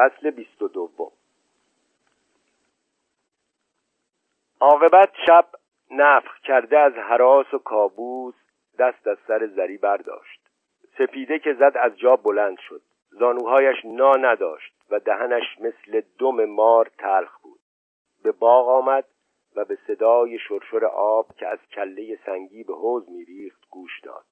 فصل 0.00 0.30
بیست 0.30 0.62
و 0.62 0.68
دوم. 0.68 1.12
عاقبت 4.60 5.10
شب 5.26 5.46
نفخ 5.90 6.40
کرده 6.40 6.78
از 6.78 6.92
حراس 6.92 7.54
و 7.54 7.58
کابوس 7.58 8.34
دست 8.78 9.06
از 9.06 9.18
سر 9.26 9.46
زری 9.46 9.76
برداشت. 9.76 10.40
سپیده 10.98 11.38
که 11.38 11.54
زد 11.54 11.72
از 11.74 11.98
جا 11.98 12.16
بلند 12.16 12.58
شد. 12.68 12.82
زانوهایش 13.10 13.76
نا 13.84 14.12
نداشت 14.12 14.72
و 14.90 15.00
دهنش 15.00 15.60
مثل 15.60 16.02
دم 16.18 16.44
مار 16.44 16.90
تلخ 16.98 17.38
بود. 17.38 17.60
به 18.22 18.32
باغ 18.32 18.68
آمد 18.68 19.04
و 19.56 19.64
به 19.64 19.78
صدای 19.86 20.38
شرشر 20.38 20.84
آب 20.84 21.34
که 21.36 21.46
از 21.46 21.58
کله 21.72 22.18
سنگی 22.26 22.64
به 22.64 22.74
حوز 22.74 23.10
میریخت 23.10 23.68
گوش 23.70 24.00
داد. 24.00 24.24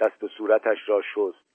دست 0.00 0.24
و 0.24 0.28
صورتش 0.28 0.88
را 0.88 1.02
شست. 1.02 1.50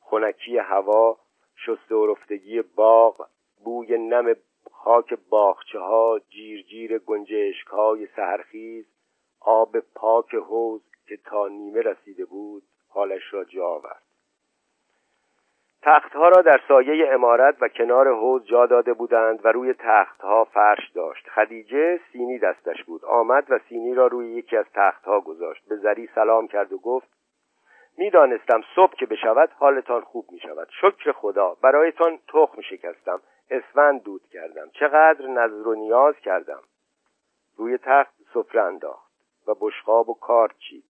خنکی 0.00 0.58
هوا 0.58 1.18
شست 1.56 1.92
و 1.92 2.06
رفتگی 2.06 2.62
باغ 2.62 3.28
بوی 3.64 3.98
نم 3.98 4.34
خاک 4.72 5.14
باخچه 5.28 5.78
ها 5.78 6.20
جیر 6.68 6.98
گنجشک 6.98 7.66
های 7.66 8.06
سهرخیز 8.16 8.86
آب 9.40 9.78
پاک 9.94 10.34
حوز 10.34 10.82
که 11.08 11.16
تا 11.16 11.48
نیمه 11.48 11.80
رسیده 11.80 12.24
بود 12.24 12.62
حالش 12.88 13.34
را 13.34 13.44
جا 13.44 13.66
آورد. 13.66 14.02
تختها 15.82 16.28
را 16.28 16.42
در 16.42 16.60
سایه 16.68 17.14
امارت 17.14 17.56
و 17.60 17.68
کنار 17.68 18.14
حوز 18.14 18.44
جا 18.44 18.66
داده 18.66 18.92
بودند 18.92 19.40
و 19.44 19.48
روی 19.48 19.74
تختها 19.78 20.44
فرش 20.44 20.90
داشت. 20.94 21.28
خدیجه 21.28 22.00
سینی 22.12 22.38
دستش 22.38 22.84
بود. 22.84 23.04
آمد 23.04 23.46
و 23.48 23.58
سینی 23.68 23.94
را 23.94 24.06
روی 24.06 24.32
یکی 24.32 24.56
از 24.56 24.66
تختها 24.74 25.20
گذاشت. 25.20 25.68
به 25.68 25.76
زری 25.76 26.08
سلام 26.14 26.48
کرد 26.48 26.72
و 26.72 26.78
گفت 26.78 27.08
می‌دانستم 27.98 28.60
صبح 28.74 28.94
که 28.94 29.06
بشود 29.06 29.50
حالتان 29.58 30.00
خوب 30.00 30.26
می 30.30 30.40
شود 30.40 30.68
شکر 30.80 31.12
خدا 31.12 31.56
برایتان 31.62 32.18
تخم 32.28 32.60
شکستم. 32.60 33.20
اسفند 33.50 34.02
دود 34.02 34.22
کردم. 34.30 34.70
چقدر 34.70 35.26
نظر 35.26 35.68
و 35.68 35.74
نیاز 35.74 36.14
کردم. 36.16 36.62
روی 37.56 37.78
تخت 37.78 38.14
سفره 38.34 38.62
انداخت 38.62 39.12
و 39.46 39.54
بشقاب 39.60 40.08
و 40.08 40.14
کارت 40.14 40.58
چید 40.58 40.84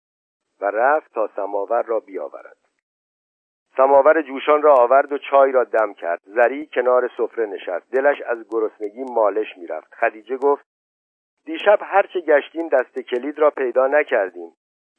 و 0.61 0.66
رفت 0.66 1.14
تا 1.14 1.30
سماور 1.36 1.81
را 1.81 2.00
بیاورد. 2.00 2.58
سماور 3.78 4.22
جوشان 4.22 4.61
را 4.61 4.73
آورد 4.73 5.11
و 5.11 5.17
چای 5.17 5.52
را 5.52 5.63
دم 5.63 5.94
کرد. 5.94 6.22
زری 6.23 6.69
کنار 6.73 7.11
سفره 7.17 7.45
نشست. 7.45 7.91
دلش 7.91 8.22
از 8.22 8.45
گرسنگی 8.50 9.03
مالش 9.03 9.58
می‌رفت. 9.58 9.94
خدیجه 9.94 10.38
گفت 10.38 10.66
دیشب 11.45 11.80
هرچه 11.81 12.19
گشتیم 12.22 12.69
دست 12.69 13.00
کلید 13.00 13.39
را 13.39 13.50
پیدا 13.52 13.88
نکردیم. 13.88 14.52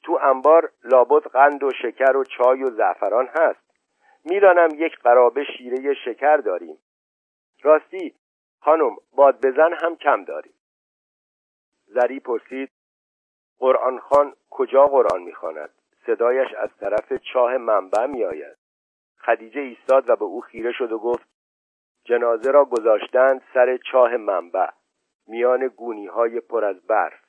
تو 0.03 0.19
انبار 0.23 0.73
لابد 0.85 1.23
قند 1.23 1.63
و 1.63 1.71
شکر 1.83 2.17
و 2.17 2.25
چای 2.25 2.63
و 2.63 2.71
زعفران 2.71 3.27
هست. 3.27 3.61
می‌دانم 4.25 4.69
یک 4.75 4.99
قرابه 4.99 5.45
شیره 5.45 5.95
شکر 5.95 6.37
داریم. 6.37 6.79
راستی 7.63 8.15
خانم 8.61 8.97
باد 9.13 9.47
بزن 9.47 9.73
هم 9.83 9.97
کم 9.97 10.25
داریم. 10.25 10.55
زری 11.87 12.21
پرسید 12.21 12.71
قرآن 13.59 13.99
خان 13.99 14.35
کجا 14.51 14.87
قرآن 14.87 15.23
می‌خواند؟ 15.23 15.71
صدایش 16.07 16.55
از 16.55 16.71
طرف 16.81 17.13
چاه 17.13 17.57
منبع 17.57 18.07
میآید. 18.07 18.57
خدیجه 19.19 19.61
ایستاد 19.61 20.09
و 20.11 20.17
به 20.17 20.25
او 20.25 20.41
خیره 20.41 20.73
شد 20.73 20.93
و 20.93 20.99
گفت 20.99 21.29
جنازه 22.05 22.51
را 22.51 22.65
گذاشتند 22.65 23.43
سر 23.55 23.77
چاه 23.77 24.17
منبع. 24.17 24.71
میان 25.27 25.67
گونی 25.69 26.07
های 26.07 26.41
پر 26.41 26.65
از 26.65 26.87
برف. 26.87 27.20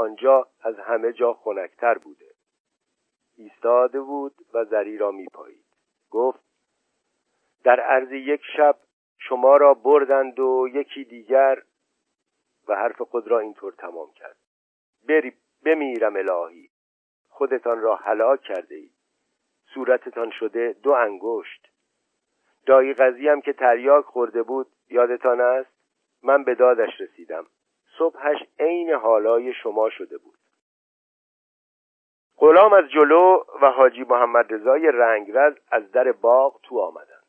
آنجا 0.00 0.48
از 0.60 0.78
همه 0.78 1.12
جا 1.12 1.32
خنکتر 1.32 1.98
بوده. 1.98 2.30
ایستاده 3.36 4.00
بود 4.00 4.34
و 4.54 4.64
زری 4.64 4.98
را 4.98 5.10
میپایید. 5.10 5.64
گفت 6.10 6.40
در 7.64 7.80
عرض 7.80 8.12
یک 8.12 8.40
شب 8.56 8.78
شما 9.18 9.56
را 9.56 9.74
بردند 9.74 10.40
و 10.40 10.68
یکی 10.72 11.04
دیگر 11.04 11.62
و 12.68 12.76
حرف 12.76 13.02
خود 13.02 13.28
را 13.28 13.38
اینطور 13.38 13.72
تمام 13.72 14.12
کرد. 14.12 14.36
بری 15.08 15.32
بمیرم 15.64 16.16
الهی. 16.16 16.70
خودتان 17.28 17.80
را 17.80 17.96
هلاک 17.96 18.40
کرده 18.40 18.74
اید. 18.74 18.94
صورتتان 19.74 20.30
شده 20.30 20.76
دو 20.82 20.90
انگشت. 20.90 21.70
دایی 22.66 22.94
قضی 22.94 23.40
که 23.44 23.52
تریاک 23.52 24.04
خورده 24.04 24.42
بود 24.42 24.66
یادتان 24.88 25.40
است؟ 25.40 25.70
من 26.22 26.44
به 26.44 26.54
دادش 26.54 27.00
رسیدم. 27.00 27.46
صبحش 28.00 28.38
عین 28.58 28.90
حالای 28.90 29.52
شما 29.52 29.90
شده 29.90 30.18
بود. 30.18 30.38
غلام 32.38 32.72
از 32.72 32.84
جلو 32.90 33.44
و 33.62 33.70
حاجی 33.70 34.04
محمد 34.04 34.52
رضای 34.52 34.90
رنگرز 34.94 35.54
از 35.70 35.92
در 35.92 36.12
باغ 36.12 36.60
تو 36.62 36.80
آمدند. 36.80 37.20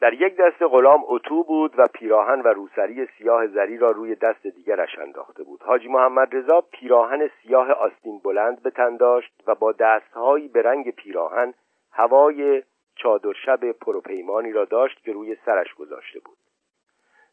در 0.00 0.12
یک 0.12 0.36
دست 0.36 0.62
غلام 0.62 1.02
اتو 1.06 1.44
بود 1.44 1.78
و 1.78 1.88
پیراهن 1.94 2.40
و 2.40 2.48
روسری 2.48 3.06
سیاه 3.18 3.46
زری 3.46 3.78
را 3.78 3.90
روی 3.90 4.14
دست 4.14 4.46
دیگرش 4.46 4.98
انداخته 4.98 5.42
بود. 5.42 5.62
حاجی 5.62 5.88
محمد 5.88 6.36
رضا 6.36 6.60
پیراهن 6.60 7.30
سیاه 7.42 7.70
آستین 7.70 8.18
بلند 8.18 8.62
به 8.62 8.70
تن 8.70 8.96
داشت 8.96 9.42
و 9.46 9.54
با 9.54 9.72
دستهایی 9.72 10.48
به 10.48 10.62
رنگ 10.62 10.90
پیراهن 10.90 11.54
هوای 11.92 12.62
چادر 12.94 13.32
شب 13.32 13.72
پروپیمانی 13.72 14.52
را 14.52 14.64
داشت 14.64 15.02
که 15.04 15.12
روی 15.12 15.36
سرش 15.46 15.74
گذاشته 15.74 16.20
بود. 16.20 16.36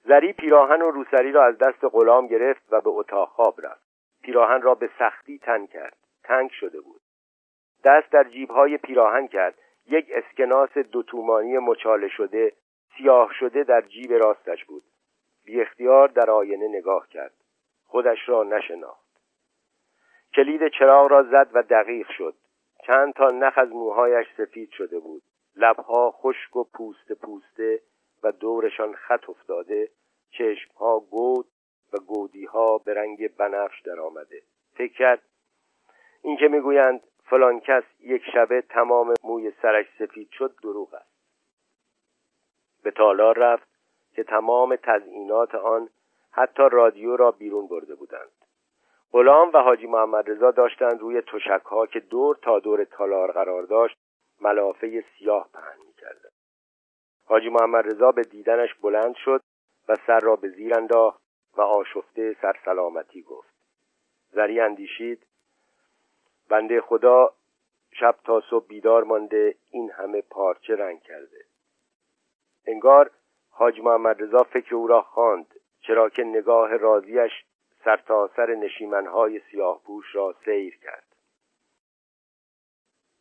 زری 0.03 0.33
پیراهن 0.33 0.81
و 0.81 0.91
روسری 0.91 1.31
را 1.31 1.45
از 1.45 1.57
دست 1.57 1.83
غلام 1.83 2.27
گرفت 2.27 2.61
و 2.71 2.81
به 2.81 2.89
اتاق 2.89 3.29
خواب 3.29 3.55
رفت. 3.65 3.89
پیراهن 4.21 4.61
را 4.61 4.75
به 4.75 4.89
سختی 4.99 5.39
تن 5.39 5.65
کرد. 5.65 5.97
تنگ 6.23 6.49
شده 6.51 6.81
بود. 6.81 7.01
دست 7.83 8.11
در 8.11 8.23
جیبهای 8.23 8.77
پیراهن 8.77 9.27
کرد. 9.27 9.55
یک 9.87 10.07
اسکناس 10.11 10.77
دو 10.77 11.03
تومانی 11.03 11.57
مچاله 11.57 12.07
شده 12.07 12.53
سیاه 12.97 13.33
شده 13.39 13.63
در 13.63 13.81
جیب 13.81 14.13
راستش 14.13 14.65
بود. 14.65 14.83
بی 15.45 15.61
اختیار 15.61 16.07
در 16.07 16.29
آینه 16.29 16.67
نگاه 16.67 17.07
کرد. 17.07 17.33
خودش 17.85 18.29
را 18.29 18.43
نشناخت. 18.43 19.09
کلید 20.35 20.67
چراغ 20.79 21.11
را 21.11 21.23
زد 21.23 21.49
و 21.53 21.63
دقیق 21.63 22.07
شد. 22.17 22.35
چند 22.87 23.13
تا 23.13 23.27
نخ 23.27 23.57
از 23.57 23.69
موهایش 23.69 24.27
سفید 24.37 24.71
شده 24.71 24.99
بود. 24.99 25.21
لبها 25.55 26.11
خشک 26.11 26.55
و 26.55 26.63
پوسته 26.63 27.15
پوسته 27.15 27.79
و 28.23 28.31
دورشان 28.31 28.93
خط 28.93 29.29
افتاده 29.29 29.89
چشمها 30.31 30.99
گود 30.99 31.45
و 31.93 31.97
گودیها 31.97 32.77
به 32.77 32.93
رنگ 32.93 33.35
بنفش 33.35 33.81
در 33.81 33.99
آمده 33.99 34.41
فکر 34.73 34.93
کرد 34.93 35.21
این 36.23 36.37
که 36.37 36.47
می‌گویند 36.47 37.01
فلان 37.23 37.59
کس 37.59 37.83
یک 37.99 38.23
شبه 38.33 38.61
تمام 38.61 39.13
موی 39.23 39.51
سرش 39.61 39.85
سفید 39.99 40.29
شد 40.31 40.55
دروغ 40.63 40.93
است. 40.93 41.09
به 42.83 42.91
تالار 42.91 43.37
رفت 43.37 43.67
که 44.15 44.23
تمام 44.23 44.75
تزئینات 44.75 45.55
آن 45.55 45.89
حتی 46.31 46.63
رادیو 46.71 47.15
را 47.15 47.31
بیرون 47.31 47.67
برده 47.67 47.95
بودند. 47.95 48.31
غلام 49.11 49.51
و 49.53 49.57
حاجی 49.57 49.87
محمد 49.87 50.29
رضا 50.29 50.51
داشتند 50.51 50.99
روی 50.99 51.21
تشک 51.21 51.65
ها 51.65 51.85
که 51.85 51.99
دور 51.99 52.35
تا 52.35 52.59
دور 52.59 52.83
تالار 52.83 53.31
قرار 53.31 53.63
داشت 53.63 53.97
ملافه 54.41 55.03
سیاه 55.17 55.49
پهن 55.53 55.77
می‌کردند. 55.87 56.38
حاجی 57.29 57.49
محمد 57.49 57.87
رضا 57.87 58.11
به 58.11 58.21
دیدنش 58.21 58.73
بلند 58.73 59.15
شد 59.15 59.41
و 59.87 59.95
سر 60.07 60.19
را 60.19 60.35
به 60.35 60.49
زیر 60.49 60.73
انداخت 60.73 61.21
و 61.57 61.61
آشفته 61.61 62.35
سرسلامتی 62.41 63.21
گفت. 63.21 63.53
زری 64.31 64.59
اندیشید 64.59 65.25
بنده 66.49 66.81
خدا 66.81 67.33
شب 67.91 68.15
تا 68.23 68.41
صبح 68.49 68.67
بیدار 68.67 69.03
مانده 69.03 69.55
این 69.71 69.91
همه 69.91 70.21
پارچه 70.21 70.75
رنگ 70.75 71.01
کرده. 71.01 71.45
انگار 72.65 73.11
حاج 73.49 73.79
محمد 73.79 74.23
رضا 74.23 74.43
فکر 74.43 74.75
او 74.75 74.87
را 74.87 75.01
خواند 75.01 75.59
چرا 75.81 76.09
که 76.09 76.23
نگاه 76.23 76.77
راضیش 76.77 77.31
سرتاسر 77.85 78.45
سر 78.45 78.55
نشیمنهای 78.55 79.41
سیاه 79.51 79.81
پوش 79.83 80.15
را 80.15 80.35
سیر 80.45 80.77
کرد. 80.77 81.08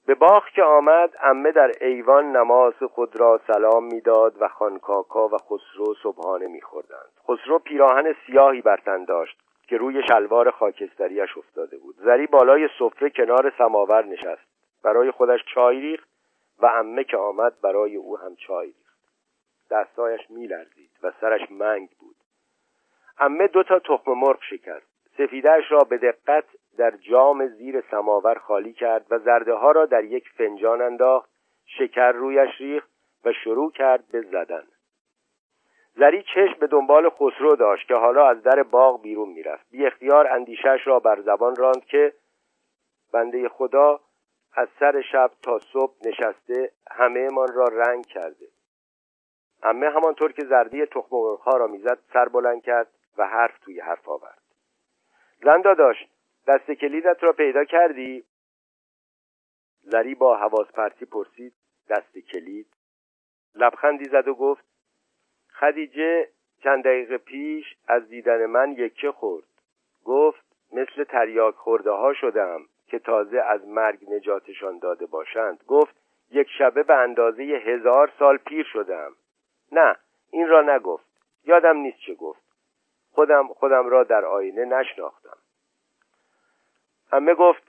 به 0.08 0.14
باغ 0.14 0.48
که 0.48 0.62
آمد 0.62 1.16
امه 1.22 1.52
در 1.52 1.72
ایوان 1.80 2.36
نماز 2.36 2.74
خود 2.74 3.20
را 3.20 3.40
سلام 3.46 3.84
می‌داد 3.84 4.42
و 4.42 4.48
خانکاکا 4.48 5.28
و 5.28 5.36
خسرو 5.36 5.94
صبحانه 6.02 6.46
میخوردند. 6.46 7.12
خسرو 7.28 7.58
پیراهن 7.58 8.14
سیاهی 8.26 8.60
برتن 8.60 9.04
داشت 9.04 9.38
که 9.66 9.76
روی 9.76 10.02
شلوار 10.08 10.50
خاکستریش 10.50 11.38
افتاده 11.38 11.78
بود. 11.78 11.94
زری 11.98 12.26
بالای 12.26 12.68
سفره 12.78 13.10
کنار 13.10 13.52
سماور 13.58 14.04
نشست. 14.04 14.48
برای 14.84 15.10
خودش 15.10 15.40
چای 15.54 15.80
ریخت 15.80 16.08
و 16.58 16.66
امه 16.66 17.04
که 17.04 17.16
آمد 17.16 17.60
برای 17.62 17.96
او 17.96 18.18
هم 18.18 18.36
چای 18.36 18.66
ریخت. 18.66 18.98
دستایش 19.70 20.20
میلرزید 20.30 20.90
و 21.02 21.12
سرش 21.20 21.50
منگ 21.50 21.88
بود. 22.00 22.16
امه 23.18 23.46
دو 23.46 23.62
تا 23.62 23.78
تخم 23.78 24.12
مرغ 24.12 24.42
شکرد 24.50 24.82
سفیدهش 25.18 25.72
را 25.72 25.78
به 25.78 25.98
دقت 25.98 26.44
در 26.78 26.90
جام 26.90 27.46
زیر 27.46 27.84
سماور 27.90 28.38
خالی 28.38 28.72
کرد 28.72 29.06
و 29.10 29.18
زرده 29.18 29.54
ها 29.54 29.70
را 29.70 29.86
در 29.86 30.04
یک 30.04 30.28
فنجان 30.28 30.82
انداخت 30.82 31.30
شکر 31.66 32.12
رویش 32.12 32.60
ریخت 32.60 32.90
و 33.24 33.32
شروع 33.32 33.72
کرد 33.72 34.08
به 34.12 34.20
زدن. 34.20 34.64
زری 35.96 36.22
چشم 36.22 36.58
به 36.60 36.66
دنبال 36.66 37.10
خسرو 37.10 37.56
داشت 37.56 37.88
که 37.88 37.94
حالا 37.94 38.28
از 38.28 38.42
در 38.42 38.62
باغ 38.62 39.02
بیرون 39.02 39.28
می‌رفت. 39.28 39.70
بی 39.70 39.86
اختیار 39.86 40.26
اندیشش 40.26 40.80
را 40.84 41.00
بر 41.00 41.20
زبان 41.20 41.56
راند 41.56 41.84
که 41.84 42.12
بنده 43.12 43.48
خدا 43.48 44.00
از 44.54 44.68
سر 44.80 45.02
شب 45.12 45.30
تا 45.42 45.58
صبح 45.58 45.94
نشسته 46.04 46.72
همه 46.90 47.28
من 47.30 47.54
را 47.54 47.64
رنگ 47.64 48.06
کرده. 48.06 48.46
امه 49.62 49.90
همانطور 49.90 50.32
که 50.32 50.44
زردی 50.44 50.86
تخم 50.86 51.08
مرغها 51.16 51.56
را 51.56 51.66
می‌زد 51.66 51.98
سر 52.12 52.28
بلند 52.28 52.62
کرد 52.62 52.88
و 53.18 53.26
حرف 53.26 53.58
توی 53.58 53.80
حرف 53.80 54.08
آورد. 54.08 54.42
زن 55.42 55.60
داشت 55.60 56.17
دست 56.48 56.70
کلیدت 56.70 57.22
را 57.22 57.32
پیدا 57.32 57.64
کردی؟ 57.64 58.24
زری 59.82 60.14
با 60.14 60.36
حواس 60.36 60.72
پرسی 60.72 61.04
پرسید. 61.04 61.52
دست 61.90 62.18
کلید؟ 62.18 62.66
لبخندی 63.54 64.04
زد 64.04 64.28
و 64.28 64.34
گفت 64.34 64.64
خدیجه 65.52 66.28
چند 66.62 66.84
دقیقه 66.84 67.18
پیش 67.18 67.76
از 67.88 68.08
دیدن 68.08 68.46
من 68.46 68.72
یکه 68.72 69.12
خورد. 69.12 69.44
گفت 70.04 70.44
مثل 70.72 71.04
تریاک 71.04 71.54
خورده 71.54 71.90
ها 71.90 72.14
شدم 72.14 72.60
که 72.86 72.98
تازه 72.98 73.40
از 73.40 73.68
مرگ 73.68 74.10
نجاتشان 74.10 74.78
داده 74.78 75.06
باشند. 75.06 75.64
گفت 75.66 75.96
یک 76.30 76.48
شبه 76.58 76.82
به 76.82 76.94
اندازه 76.94 77.42
هزار 77.42 78.12
سال 78.18 78.36
پیر 78.36 78.66
شدم. 78.72 79.12
نه 79.72 79.96
این 80.30 80.48
را 80.48 80.76
نگفت. 80.76 81.08
یادم 81.44 81.76
نیست 81.76 81.98
چه 81.98 82.14
گفت. 82.14 82.42
خودم 83.12 83.48
خودم 83.48 83.88
را 83.88 84.04
در 84.04 84.24
آینه 84.24 84.64
نشناختم. 84.64 85.38
همه 87.10 87.34
گفت 87.34 87.62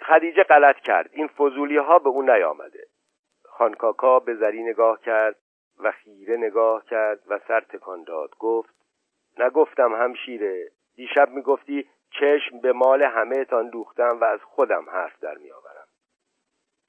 خدیجه 0.00 0.42
غلط 0.42 0.76
کرد. 0.76 1.10
این 1.12 1.28
فضولی 1.28 1.76
ها 1.76 1.98
به 1.98 2.08
او 2.08 2.22
نیامده. 2.22 2.86
خانکاکا 3.44 4.18
به 4.18 4.34
زری 4.34 4.62
نگاه 4.62 5.00
کرد 5.00 5.36
و 5.78 5.92
خیره 5.92 6.36
نگاه 6.36 6.84
کرد 6.84 7.20
و 7.28 7.38
سر 7.48 7.60
تکان 7.60 8.02
داد. 8.02 8.36
گفت 8.38 8.74
نگفتم 9.38 9.94
همشیره. 9.94 10.70
دیشب 10.96 11.28
می‌گفتی 11.28 11.88
چشم 12.10 12.60
به 12.60 12.72
مال 12.72 13.02
همه 13.02 13.44
تان 13.44 13.68
دوختم 13.68 14.20
و 14.20 14.24
از 14.24 14.40
خودم 14.42 14.90
حرف 14.90 15.20
در 15.20 15.34
میآورم. 15.34 15.86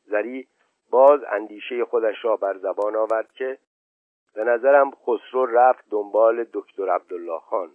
زری 0.04 0.48
باز 0.92 1.24
اندیشه 1.24 1.86
خودش 1.86 2.26
را 2.26 2.36
بر 2.38 2.58
زبان 2.58 2.96
آورد 2.96 3.32
که 3.32 3.58
به 4.36 4.44
نظرم 4.44 4.92
خسرو 4.92 5.46
رفت 5.46 5.90
دنبال 5.90 6.46
دکتر 6.54 6.90
عبدالله 6.90 7.40
خان. 7.40 7.72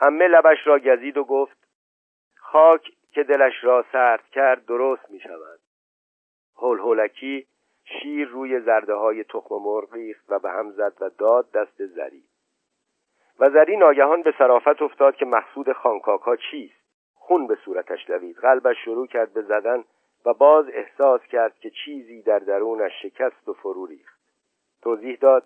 امه 0.00 0.28
لبش 0.28 0.66
را 0.66 0.78
گزید 0.78 1.16
و 1.16 1.24
گفت 1.24 1.57
خاک 2.52 2.92
که 3.12 3.22
دلش 3.22 3.64
را 3.64 3.84
سرد 3.92 4.24
کرد 4.32 4.66
درست 4.66 5.10
می 5.10 5.20
شود 5.20 5.60
هول 6.56 6.78
هولکی 6.78 7.46
شیر 7.84 8.28
روی 8.28 8.60
زرده 8.60 8.94
های 8.94 9.24
تخم 9.24 9.54
مرغ 9.54 9.94
ریخت 9.94 10.24
و 10.28 10.38
به 10.38 10.50
هم 10.50 10.70
زد 10.70 10.92
و 11.00 11.10
داد 11.18 11.50
دست 11.52 11.86
زری 11.86 12.24
و 13.38 13.50
زری 13.50 13.76
ناگهان 13.76 14.22
به 14.22 14.34
صرافت 14.38 14.82
افتاد 14.82 15.16
که 15.16 15.24
مقصود 15.24 15.72
خانکاکا 15.72 16.36
چیست. 16.36 16.74
خون 17.14 17.46
به 17.46 17.58
صورتش 17.64 18.06
دوید. 18.06 18.36
قلبش 18.36 18.76
شروع 18.84 19.06
کرد 19.06 19.32
به 19.32 19.42
زدن 19.42 19.84
و 20.26 20.34
باز 20.34 20.66
احساس 20.72 21.20
کرد 21.20 21.58
که 21.58 21.70
چیزی 21.70 22.22
در 22.22 22.38
درونش 22.38 22.92
شکست 23.02 23.48
و 23.48 23.52
فرو 23.52 23.86
ریخت. 23.86 24.20
توضیح 24.82 25.18
داد 25.20 25.44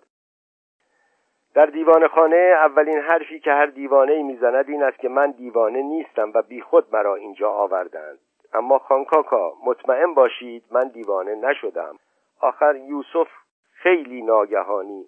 در 1.53 1.65
دیوان 1.65 2.07
خانه 2.07 2.53
اولین 2.61 2.97
حرفی 2.97 3.39
که 3.39 3.51
هر 3.51 3.65
دیوانه 3.65 4.23
می‌زند 4.23 4.69
این 4.69 4.83
است 4.83 4.99
که 4.99 5.09
من 5.09 5.31
دیوانه 5.31 5.81
نیستم 5.81 6.31
و 6.35 6.41
بیخود 6.41 6.95
مرا 6.95 7.15
اینجا 7.15 7.49
آوردند. 7.49 8.19
اما 8.53 8.79
خانکاکا 8.79 9.53
مطمئن 9.65 10.13
باشید 10.13 10.63
من 10.71 10.87
دیوانه 10.87 11.35
نشدم. 11.35 11.95
آخر 12.39 12.75
یوسف 12.75 13.27
خیلی 13.71 14.21
ناگهانی 14.21 15.07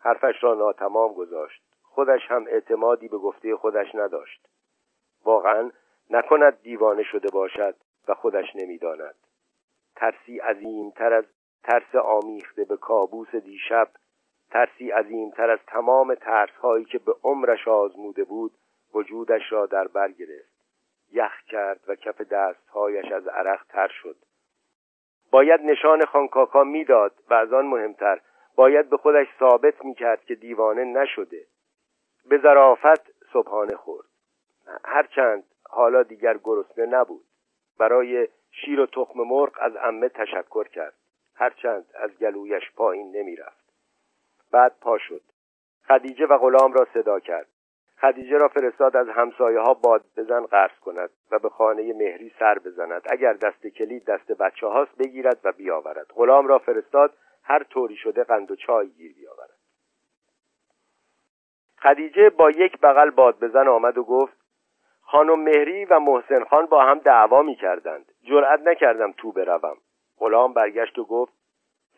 حرفش 0.00 0.34
را 0.44 0.54
ناتمام 0.54 1.12
گذاشت. 1.12 1.62
خودش 1.82 2.20
هم 2.28 2.44
اعتمادی 2.48 3.08
به 3.08 3.18
گفته 3.18 3.56
خودش 3.56 3.94
نداشت. 3.94 4.48
واقعا 5.24 5.70
نکند 6.10 6.62
دیوانه 6.62 7.02
شده 7.02 7.28
باشد 7.30 7.74
و 8.08 8.14
خودش 8.14 8.56
نمی‌داند. 8.56 9.14
ترسی 9.96 10.38
عظیمتر 10.38 11.12
از 11.12 11.24
ترس 11.62 11.94
آمیخته 11.94 12.64
به 12.64 12.76
کابوس 12.76 13.34
دیشب 13.34 13.88
ترسی 14.50 14.90
عظیمتر 14.90 15.50
از 15.50 15.58
تمام 15.66 16.14
ترس 16.14 16.50
هایی 16.50 16.84
که 16.84 16.98
به 16.98 17.14
عمرش 17.24 17.68
آزموده 17.68 18.24
بود 18.24 18.52
وجودش 18.94 19.52
را 19.52 19.66
در 19.66 19.88
بر 19.88 20.10
گرفت. 20.10 20.58
یخ 21.12 21.42
کرد 21.48 21.80
و 21.88 21.94
کف 21.94 22.20
دستهایش 22.20 23.12
از 23.12 23.28
عرق 23.28 23.64
تر 23.68 23.88
شد. 23.88 24.16
باید 25.30 25.60
نشان 25.60 26.04
خانکاکا 26.04 26.64
می‌داد 26.64 27.12
و 27.30 27.34
از 27.34 27.52
آن 27.52 27.66
مهمتر 27.66 28.20
باید 28.56 28.90
به 28.90 28.96
خودش 28.96 29.26
ثابت 29.38 29.84
می‌کرد 29.84 30.24
که 30.24 30.34
دیوانه 30.34 30.84
نشده. 30.84 31.46
به 32.28 32.38
ظرافت 32.38 33.10
صبحانه 33.32 33.76
خورد. 33.76 34.06
هرچند 34.84 35.44
حالا 35.70 36.02
دیگر 36.02 36.38
گرسنه 36.44 36.86
نبود. 36.86 37.24
برای 37.78 38.28
شیر 38.50 38.80
و 38.80 38.86
تخم 38.86 39.20
مرغ 39.20 39.52
از 39.60 39.76
امه 39.76 40.08
تشکر 40.08 40.68
کرد. 40.68 40.94
هرچند 41.34 41.86
از 41.94 42.18
گلویش 42.18 42.72
پایین 42.76 43.16
نمی‌رفت. 43.16 43.67
بعد 44.52 44.72
پا 44.80 44.98
شد. 44.98 45.22
خدیجه 45.88 46.26
و 46.26 46.38
غلام 46.38 46.72
را 46.72 46.86
صدا 46.94 47.20
کرد. 47.20 47.46
خدیجه 48.00 48.38
را 48.38 48.48
فرستاد 48.48 48.96
از 48.96 49.08
همسایه 49.08 49.60
ها 49.60 49.74
باد 49.74 50.04
بزن 50.16 50.46
قرض 50.46 50.78
کند 50.80 51.10
و 51.30 51.38
به 51.38 51.48
خانه 51.48 51.92
مهری 51.92 52.32
سر 52.38 52.58
بزند. 52.58 53.02
اگر 53.10 53.32
دست 53.32 53.66
کلید 53.66 54.04
دست 54.04 54.32
بچه 54.32 54.66
هاست 54.66 54.96
بگیرد 54.98 55.40
و 55.44 55.52
بیاورد. 55.52 56.06
غلام 56.14 56.46
را 56.46 56.58
فرستاد 56.58 57.14
هر 57.42 57.62
طوری 57.62 57.96
شده 57.96 58.24
قند 58.24 58.50
و 58.50 58.56
چای 58.56 58.88
گیر 58.88 59.14
بیاورد. 59.14 59.58
خدیجه 61.82 62.30
با 62.30 62.50
یک 62.50 62.80
بغل 62.80 63.10
باد 63.10 63.38
بزن 63.40 63.68
آمد 63.68 63.98
و 63.98 64.04
گفت 64.04 64.38
خانم 65.00 65.40
مهری 65.40 65.84
و 65.84 65.98
محسن 65.98 66.44
خان 66.44 66.66
با 66.66 66.84
هم 66.84 66.98
دعوا 66.98 67.42
می 67.42 67.56
کردند 67.56 68.12
جرأت 68.22 68.60
نکردم 68.60 69.12
تو 69.12 69.32
بروم. 69.32 69.76
غلام 70.18 70.52
برگشت 70.52 70.98
و 70.98 71.04
گفت 71.04 71.37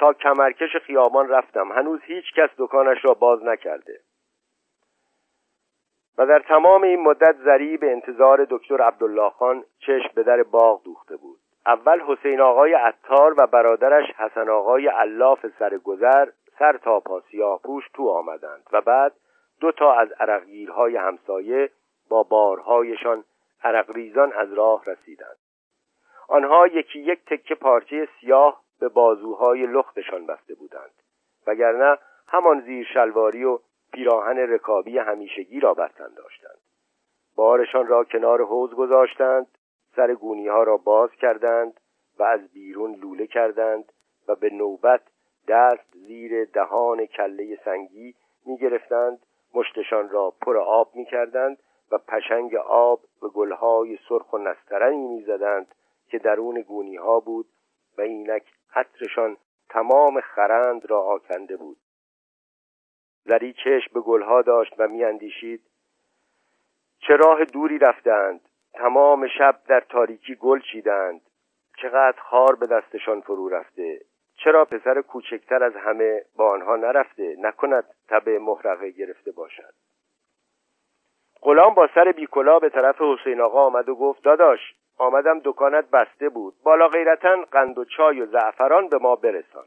تا 0.01 0.13
کمرکش 0.13 0.77
خیابان 0.77 1.29
رفتم. 1.29 1.73
هنوز 1.73 2.01
هیچ 2.03 2.25
کس 2.37 2.51
دکانش 2.59 3.05
را 3.05 3.15
باز 3.15 3.45
نکرده. 3.45 4.01
و 6.19 6.27
در 6.27 6.39
تمام 6.39 6.83
این 6.83 7.01
مدت 7.01 7.37
زری 7.37 7.77
به 7.77 7.93
انتظار 7.93 8.47
دکتر 8.51 8.83
عبدالله 8.83 9.31
خان 9.31 9.65
چشم 9.79 10.11
به 10.15 10.23
در 10.23 10.43
باغ 10.43 10.83
دوخته 10.85 11.17
بود. 11.17 11.39
اول 11.67 12.01
حسین 12.01 12.41
آقای 12.41 12.75
عطار 12.75 13.35
و 13.39 13.47
برادرش 13.47 14.11
حسن 14.17 14.49
آقای 14.49 14.89
علاف 14.89 15.47
سرگذر 15.59 16.29
سر 16.59 16.77
تا 16.77 17.01
پا 17.01 17.21
سیاه 17.21 17.61
پوش 17.65 17.85
تو 17.95 18.09
آمدند 18.09 18.67
و 18.73 18.81
بعد 18.81 19.13
دو 19.61 19.73
تا 19.73 19.93
از 19.93 20.13
عرقگیرهای 20.13 20.97
همسایه 20.97 21.71
با 22.09 22.23
بارهایشان 22.23 23.25
عرقریزان 23.63 24.33
از 24.33 24.53
راه 24.53 24.85
رسیدند. 24.87 25.37
آنها 26.29 26.67
یکی 26.67 26.99
یک 26.99 27.25
تکه 27.25 27.55
پارچه 27.55 28.09
سیاه 28.21 28.60
به 28.81 28.89
بازوهای 28.89 29.67
لختشان 29.67 30.27
بسته 30.27 30.55
بودند. 30.55 30.95
وگرنه 31.47 31.99
همان 32.27 32.61
زیر 32.61 32.87
شلواری 32.95 33.45
و 33.45 33.59
پیراهن 33.93 34.39
رکابی 34.39 34.99
همیشگی 34.99 35.61
را 35.61 35.75
بر 35.75 35.91
داشتند. 36.17 36.59
بارشان 37.37 37.87
را 37.87 38.05
کنار 38.05 38.45
حوز 38.45 38.75
گذاشتند 38.75 39.47
سر 39.97 40.15
گونی 40.15 40.49
ها 40.49 40.63
را 40.63 40.77
باز 40.77 41.11
کردند 41.11 41.81
و 42.19 42.23
از 42.23 42.49
بیرون 42.53 42.95
لوله 42.95 43.27
کردند 43.27 43.93
و 44.29 44.35
به 44.35 44.51
نوبت 44.51 45.01
دست 45.49 45.93
زیر 45.93 46.45
دهان 46.45 47.07
کله 47.07 47.59
سنگی 47.65 48.15
می 48.47 48.59
گرفتند 48.59 49.27
مشتشان 49.55 50.09
را 50.09 50.33
پر 50.43 50.57
آب 50.59 50.91
می 50.95 51.05
کردند 51.05 51.59
و 51.93 51.99
پشنگ 51.99 52.55
آب 52.67 53.01
به 53.23 53.29
گلهای 53.29 53.99
سرخ 54.09 54.33
و 54.33 54.39
نسترنی 54.39 55.07
می 55.07 55.23
زدند 55.23 55.75
که 56.09 56.19
درون 56.19 56.61
گونی 56.61 56.97
ها 56.97 57.21
بود 57.21 57.47
و 57.99 58.01
اینک 58.01 58.43
عطرشان 58.75 59.37
تمام 59.69 60.21
خرند 60.21 60.91
را 60.91 61.01
آکنده 61.01 61.57
بود. 61.57 61.77
زری 63.25 63.53
چشم 63.53 63.91
به 63.95 64.01
گلها 64.01 64.43
داشت 64.43 64.75
و 64.79 64.89
میاندیشید. 64.89 65.61
چه 66.99 67.17
راه 67.17 67.45
دوری 67.45 67.79
رفتند. 67.79 68.41
تمام 68.73 69.29
شب 69.39 69.61
در 69.67 69.81
تاریکی 69.81 70.35
گل 70.35 70.61
چیدند. 70.73 71.21
چقدر 71.83 72.21
خار 72.21 72.55
به 72.57 72.67
دستشان 72.67 73.21
فرو 73.21 73.49
رفته. 73.49 74.01
چرا 74.37 74.65
پسر 74.65 75.01
کوچکتر 75.01 75.65
از 75.65 75.77
همه 75.77 76.25
با 76.37 76.51
آنها 76.51 76.77
نرفته؟ 76.77 77.37
نکند 77.39 77.85
تب 78.09 78.29
محرقه 78.29 78.91
گرفته 78.91 79.33
باشد. 79.33 79.75
غلام 81.43 81.75
با 81.75 81.89
سر 81.95 82.13
بیکلا 82.13 82.59
به 82.59 82.69
طرف 82.69 83.01
حسین 83.01 83.41
آقا 83.41 83.67
آمد 83.67 83.89
و 83.89 83.95
گفت 83.95 84.23
داداش 84.23 84.75
آمدم 85.01 85.41
دکانت 85.45 85.91
بسته 85.91 86.29
بود. 86.29 86.55
بالا 86.63 86.89
غیرتا 86.89 87.45
قند 87.53 87.79
و 87.79 87.85
چای 87.85 88.21
و 88.21 88.27
زعفران 88.27 88.89
به 88.89 88.99
ما 88.99 89.17
برسان. 89.17 89.67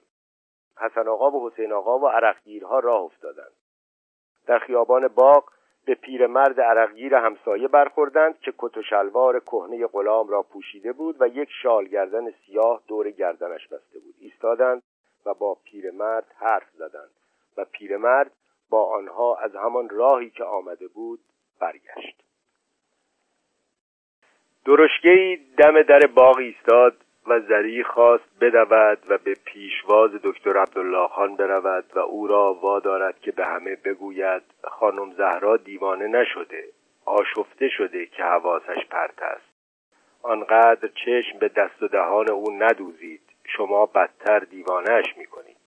حسن 0.77 1.07
آقا 1.07 1.31
و 1.31 1.49
حسین 1.49 1.73
آقا 1.73 1.99
و 1.99 2.07
عرقگیرها 2.07 2.79
راه 2.79 3.01
افتادند. 3.01 3.51
در 4.47 4.59
خیابان 4.59 5.07
باغ 5.07 5.49
به 5.85 5.95
پیرمرد 5.95 6.61
عرقگیر 6.61 7.15
همسایه 7.15 7.67
برخوردند 7.67 8.39
که 8.39 8.53
کت 8.57 8.77
و 8.77 8.81
شلوار 8.81 9.39
کهنه 9.39 9.87
غلام 9.87 10.27
را 10.27 10.43
پوشیده 10.43 10.93
بود 10.93 11.21
و 11.21 11.27
یک 11.27 11.49
شال 11.61 11.85
گردن 11.85 12.31
سیاه 12.31 12.81
دور 12.87 13.11
گردنش 13.11 13.67
بسته 13.67 13.99
بود. 13.99 14.15
ایستادند 14.19 14.83
و 15.25 15.33
با 15.33 15.57
پیرمرد 15.63 16.25
حرف 16.35 16.69
زدند 16.73 17.11
و 17.57 17.65
پیرمرد 17.65 18.31
با 18.69 18.95
آنها 18.95 19.35
از 19.35 19.55
همان 19.55 19.89
راهی 19.89 20.29
که 20.29 20.43
آمده 20.43 20.87
بود 20.87 21.19
برگشت. 21.59 22.22
درشگهای 24.65 25.37
دم 25.57 25.81
در 25.81 25.99
باغ 25.99 26.37
ایستاد 26.37 26.97
و 27.27 27.39
زری 27.39 27.83
خواست 27.83 28.23
بدود 28.41 28.99
و 29.07 29.17
به 29.17 29.35
پیشواز 29.45 30.11
دکتر 30.23 30.57
عبدالله 30.57 31.07
خان 31.07 31.35
برود 31.35 31.85
و 31.95 31.99
او 31.99 32.27
را 32.27 32.53
وادارد 32.53 33.19
که 33.19 33.31
به 33.31 33.45
همه 33.45 33.75
بگوید 33.75 34.41
خانم 34.63 35.13
زهرا 35.13 35.57
دیوانه 35.57 36.07
نشده 36.07 36.63
آشفته 37.05 37.69
شده 37.69 38.05
که 38.05 38.23
حواسش 38.23 38.85
پرت 38.89 39.21
است. 39.21 39.53
آنقدر 40.21 40.89
چشم 41.05 41.39
به 41.39 41.47
دست 41.47 41.83
و 41.83 41.87
دهان 41.87 42.31
او 42.31 42.51
ندوزید 42.51 43.21
شما 43.43 43.85
بدتر 43.85 44.39
دیوانهش 44.39 45.17
می‌کنید. 45.17 45.57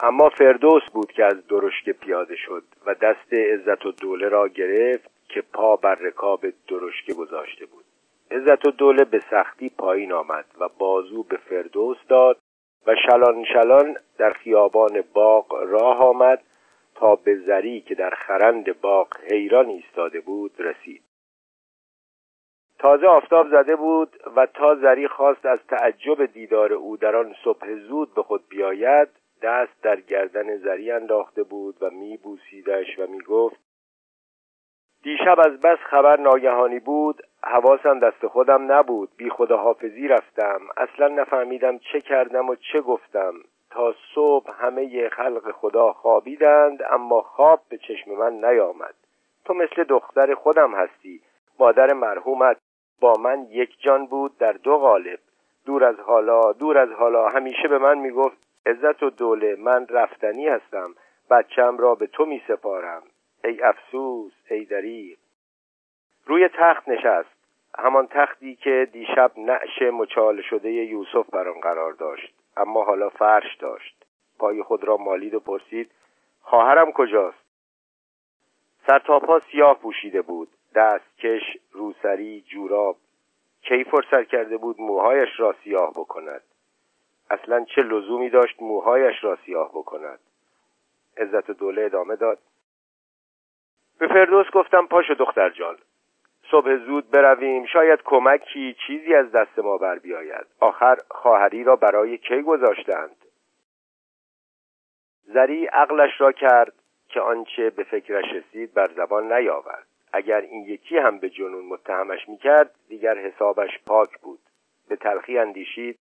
اما 0.00 0.28
فردوس 0.28 0.82
بود 0.92 1.12
که 1.12 1.24
از 1.24 1.46
درشک 1.46 1.90
پیاده 1.90 2.36
شد 2.36 2.62
و 2.86 2.94
دست 2.94 3.32
عزت 3.32 3.86
و 3.86 3.92
دوله 3.92 4.28
را 4.28 4.48
گرفت 4.48 5.19
که 5.34 5.42
پا 5.42 5.76
بر 5.76 5.94
رکاب 5.94 6.46
درشکه 6.68 7.14
گذاشته 7.14 7.66
بود. 7.66 7.84
عزت 8.30 8.66
و 8.66 8.70
دوله 8.70 9.04
به 9.04 9.22
سختی 9.30 9.68
پایین 9.78 10.12
آمد 10.12 10.44
و 10.60 10.68
بازو 10.68 11.22
به 11.22 11.36
فردوس 11.36 11.96
داد 12.08 12.38
و 12.86 12.94
شلان 13.06 13.44
شلان 13.44 13.96
در 14.18 14.32
خیابان 14.32 15.04
باغ 15.14 15.52
راه 15.52 15.98
آمد 15.98 16.42
تا 16.94 17.16
به 17.16 17.36
زری 17.36 17.80
که 17.80 17.94
در 17.94 18.10
خرند 18.10 18.80
باغ 18.80 19.16
حیران 19.30 19.66
ایستاده 19.66 20.20
بود 20.20 20.52
رسید. 20.58 21.02
تازه 22.78 23.06
آفتاب 23.06 23.50
زده 23.50 23.76
بود 23.76 24.16
و 24.36 24.46
تا 24.46 24.74
زری 24.74 25.08
خواست 25.08 25.46
از 25.46 25.58
تعجب 25.68 26.26
دیدار 26.26 26.72
او 26.72 26.96
در 26.96 27.16
آن 27.16 27.34
صبح 27.44 27.74
زود 27.74 28.14
به 28.14 28.22
خود 28.22 28.48
بیاید 28.48 29.08
دست 29.42 29.82
در 29.82 30.00
گردن 30.00 30.56
زری 30.56 30.90
انداخته 30.90 31.42
بود 31.42 31.76
و 31.80 31.90
می 31.90 32.16
بوسیدش 32.16 32.98
و 32.98 33.06
می 33.06 33.20
گفت 33.20 33.69
دیشب 35.02 35.40
از 35.40 35.60
بس 35.60 35.78
خبر 35.78 36.20
ناگهانی 36.20 36.78
بود 36.78 37.22
حواسم 37.44 37.98
دست 37.98 38.26
خودم 38.26 38.72
نبود 38.72 39.08
بی 39.16 39.28
حافظی 39.50 40.08
رفتم. 40.08 40.60
اصلا 40.76 41.08
نفهمیدم 41.08 41.78
چه 41.78 42.00
کردم 42.00 42.48
و 42.48 42.54
چه 42.54 42.80
گفتم. 42.80 43.34
تا 43.70 43.94
صبح 44.14 44.50
همه 44.58 45.08
خلق 45.08 45.50
خدا 45.50 45.92
خوابیدند 45.92 46.82
اما 46.90 47.20
خواب 47.20 47.60
به 47.68 47.78
چشم 47.78 48.10
من 48.10 48.32
نیامد. 48.32 48.94
تو 49.44 49.54
مثل 49.54 49.84
دختر 49.84 50.34
خودم 50.34 50.74
هستی. 50.74 51.20
مادر 51.58 51.92
مرحومت 51.92 52.56
با 53.00 53.14
من 53.14 53.46
یک 53.50 53.80
جان 53.80 54.06
بود 54.06 54.38
در 54.38 54.52
دو 54.52 54.76
قالب. 54.76 55.18
دور 55.66 55.84
از 55.84 56.00
حالا 56.00 56.52
دور 56.52 56.78
از 56.78 56.92
حالا 56.92 57.28
همیشه 57.28 57.68
به 57.68 57.78
من 57.78 57.98
می‌گفت 57.98 58.36
عزت 58.66 59.02
و 59.02 59.10
دوله 59.10 59.56
من 59.56 59.86
رفتنی 59.86 60.48
هستم. 60.48 60.94
بچم 61.30 61.78
را 61.78 61.94
به 61.94 62.06
تو 62.06 62.26
می 62.26 62.42
سپارم 62.48 63.02
ای 63.44 63.62
افسوس 63.62 64.32
ای 64.50 64.64
دریغ. 64.64 65.18
روی 66.26 66.48
تخت 66.48 66.88
نشست. 66.88 67.40
همان 67.78 68.06
تختی 68.06 68.56
که 68.56 68.88
دیشب 68.92 69.32
نعش 69.36 69.82
مچال 69.82 70.42
شده 70.42 70.72
یوسف 70.72 71.30
بر 71.30 71.48
آن 71.48 71.60
قرار 71.60 71.92
داشت. 71.92 72.34
اما 72.56 72.84
حالا 72.84 73.08
فرش 73.08 73.56
داشت. 73.56 74.04
پای 74.38 74.62
خود 74.62 74.84
را 74.84 74.96
مالید 74.96 75.34
و 75.34 75.40
پرسید 75.40 75.90
خواهرم 76.40 76.92
کجاست؟ 76.92 77.38
سر 78.86 78.98
تا 78.98 79.18
پا 79.18 79.40
سیاه 79.52 79.78
پوشیده 79.78 80.22
بود. 80.22 80.48
دستکش 80.74 81.42
روسری 81.72 82.40
جوراب. 82.40 82.96
کی 83.62 83.84
فرصت 83.84 84.28
کرده 84.28 84.56
بود 84.56 84.80
موهایش 84.80 85.28
را 85.38 85.54
سیاه 85.64 85.90
بکند؟ 85.90 86.42
اصلا 87.30 87.64
چه 87.64 87.82
لزومی 87.82 88.30
داشت 88.30 88.62
موهایش 88.62 89.24
را 89.24 89.38
سیاه 89.46 89.70
بکند؟ 89.74 90.20
عزت 91.16 91.50
دوله 91.50 91.84
ادامه 91.84 92.16
داد. 92.16 92.38
به 94.00 94.08
فردوس 94.08 94.46
گفتم 94.52 94.86
پاشو 94.86 95.14
دختر 95.14 95.50
جان 95.50 95.76
صبح 96.50 96.76
زود 96.76 97.10
برویم 97.10 97.66
شاید 97.66 98.02
کمکی 98.04 98.76
چیزی 98.86 99.14
از 99.14 99.32
دست 99.32 99.58
ما 99.58 99.78
بر 99.78 99.98
بیاید. 99.98 100.46
آخر 100.60 100.96
خواهری 101.10 101.64
را 101.64 101.76
برای 101.76 102.18
کی 102.18 102.42
گذاشتند؟ 102.42 103.16
زری 105.24 105.66
عقلش 105.66 106.20
را 106.20 106.32
کرد 106.32 106.72
که 107.08 107.20
آنچه 107.20 107.70
به 107.70 107.84
فکرش 107.84 108.24
رسید 108.32 108.74
بر 108.74 108.90
زبان 108.96 109.32
نیاورد. 109.32 109.86
اگر 110.12 110.40
این 110.40 110.64
یکی 110.64 110.98
هم 110.98 111.18
به 111.18 111.30
جنون 111.30 111.64
متهمش 111.64 112.28
می‌کرد 112.28 112.74
دیگر 112.88 113.18
حسابش 113.18 113.78
پاک 113.86 114.18
بود. 114.18 114.40
به 114.88 114.96
تلخی 114.96 115.38
اندیشید 115.38 115.98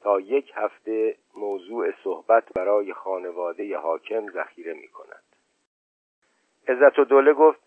تا 0.00 0.20
یک 0.20 0.52
هفته 0.54 1.16
موضوع 1.36 1.92
صحبت 2.04 2.52
برای 2.54 2.92
خانواده 2.92 3.78
حاکم 3.78 4.30
ذخیره 4.30 4.74
می 4.74 4.88
کند 4.88 5.23
عزت 6.68 6.98
و 6.98 7.04
دوله 7.04 7.32
گفت 7.32 7.60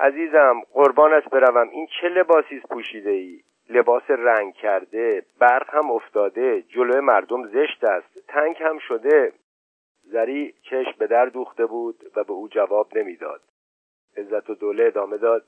عزیزم 0.00 0.62
قربانت 0.72 1.24
بروم. 1.24 1.68
این 1.68 1.86
چه 2.00 2.08
لباسی 2.08 2.60
پوشیده 2.60 3.10
ای 3.10 3.40
لباس 3.70 4.02
رنگ 4.08 4.54
کرده 4.54 5.26
برق 5.38 5.74
هم 5.74 5.90
افتاده 5.90 6.62
جلوی 6.62 7.00
مردم 7.00 7.46
زشت 7.46 7.84
است 7.84 8.26
تنگ 8.28 8.56
هم 8.62 8.78
شده. 8.78 9.32
زری 10.02 10.54
چشم 10.62 10.94
به 10.98 11.06
در 11.06 11.26
دوخته 11.26 11.66
بود 11.66 12.12
و 12.16 12.24
به 12.24 12.32
او 12.32 12.48
جواب 12.48 12.98
نمی‌داد. 12.98 13.40
عزت 14.16 14.50
و 14.50 14.54
دوله 14.54 14.84
ادامه 14.84 15.16
داد 15.16 15.44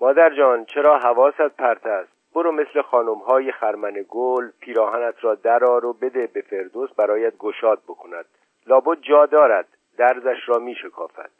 مادر 0.00 0.34
جان 0.34 0.64
چرا 0.64 0.98
حواست 0.98 1.56
پرت 1.56 1.86
است؟ 1.86 2.12
برو 2.34 2.52
مثل 2.52 2.82
خانم 2.82 3.18
های 3.18 3.52
خرمن 3.52 4.04
گل 4.08 4.50
پیراهنت 4.60 5.14
را 5.24 5.34
درار 5.34 5.84
و 5.84 5.92
بده 5.92 6.26
به 6.26 6.40
فردوس 6.40 6.90
برایت 6.92 7.36
گشاد 7.38 7.82
بکند. 7.88 8.24
لابد 8.66 9.00
جا 9.00 9.26
دارد 9.26 9.68
درزش 9.96 10.48
را 10.48 10.58
می 10.58 10.74
شکافد 10.74 11.30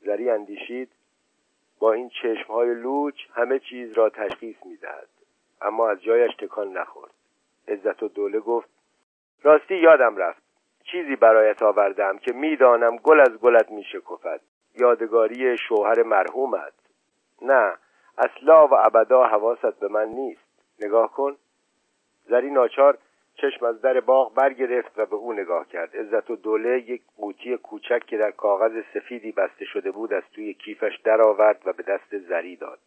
زری 0.00 0.30
اندیشید 0.30 0.92
با 1.78 1.92
این 1.92 2.10
های 2.48 2.74
لوچ 2.74 3.14
همه 3.34 3.58
چیز 3.58 3.92
را 3.92 4.10
تشخیص 4.10 4.56
می‌دهد. 4.64 5.08
اما 5.62 5.88
از 5.88 6.02
جایش 6.02 6.36
تکان 6.36 6.72
نخورد. 6.72 7.10
عزت 7.68 8.02
و 8.02 8.08
دوله 8.08 8.40
گفت 8.40 8.68
راستی 9.42 9.74
یادم 9.74 10.16
رفت. 10.16 10.42
چیزی 10.84 11.16
برایت 11.16 11.62
آوردم 11.62 12.18
که 12.18 12.32
می‌دانم 12.32 12.96
گل 12.96 13.20
از 13.20 13.38
گلت 13.38 13.70
میشکفد. 13.70 14.40
یادگاری 14.74 15.58
شوهر 15.58 16.02
مرحومت. 16.02 16.72
نه 17.42 17.76
اصلا 18.18 18.68
و 18.68 18.74
ابدا 18.74 19.26
حواست 19.26 19.80
به 19.80 19.88
من 19.88 20.08
نیست. 20.08 20.40
نگاه 20.80 21.12
کن. 21.12 21.36
زری 22.28 22.50
ناچار 22.50 22.98
چشم 23.34 23.64
از 23.66 23.80
در 23.80 24.00
باغ 24.00 24.34
برگرفت 24.34 24.98
و 24.98 25.06
به 25.06 25.16
او 25.16 25.32
نگاه 25.32 25.68
کرد. 25.68 25.96
عزت 25.96 26.30
و 26.30 26.36
دوله 26.36 26.90
یک 26.90 27.02
قوطی 27.16 27.56
کوچک 27.56 28.06
که 28.06 28.16
در 28.16 28.30
کاغذ 28.30 28.82
سفیدی 28.94 29.32
بسته 29.32 29.64
شده 29.64 29.90
بود 29.90 30.12
از 30.12 30.22
توی 30.32 30.54
کیفش 30.54 30.98
درآورد 31.04 31.62
و 31.64 31.72
به 31.72 31.82
دست 31.82 32.18
زری 32.18 32.56
داد. 32.56 32.78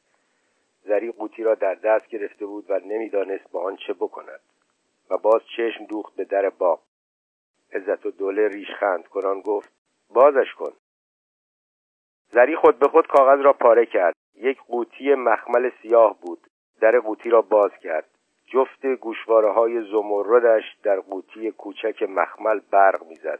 زری 0.85 1.11
قوطی 1.11 1.43
را 1.43 1.55
در 1.55 1.75
دست 1.75 2.07
گرفته 2.07 2.45
بود 2.45 2.65
و 2.69 2.79
نمی‌دانست 2.79 3.51
با 3.51 3.63
آن 3.63 3.75
چه 3.75 3.93
بکند 3.93 4.39
و 5.09 5.17
باز 5.17 5.41
چشم 5.57 5.85
دوخت 5.85 6.15
به 6.15 6.23
در 6.23 6.49
باغ. 6.49 6.79
عزت 7.73 8.05
و 8.05 8.11
دوله 8.11 8.47
ریشخند 8.47 9.07
کنان 9.07 9.41
گفت 9.41 9.73
بازش 10.09 10.53
کن. 10.53 10.73
زری 12.31 12.55
خود 12.55 12.79
به 12.79 12.87
خود 12.87 13.07
کاغذ 13.07 13.41
را 13.41 13.53
پاره 13.53 13.85
کرد. 13.85 14.15
یک 14.35 14.57
قوطی 14.61 15.15
مخمل 15.15 15.69
سیاه 15.81 16.19
بود. 16.21 16.39
در 16.81 16.99
قوطی 16.99 17.29
را 17.29 17.41
باز 17.41 17.71
کرد. 17.83 18.09
جفت 18.53 18.85
گوشواره 18.85 19.51
های 19.51 19.81
زمردش 19.91 20.63
در 20.83 20.99
قوطی 20.99 21.51
کوچک 21.51 22.03
مخمل 22.03 22.59
برق 22.71 23.03
می‌زد. 23.09 23.39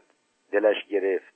دلش 0.52 0.86
گرفت. 0.86 1.34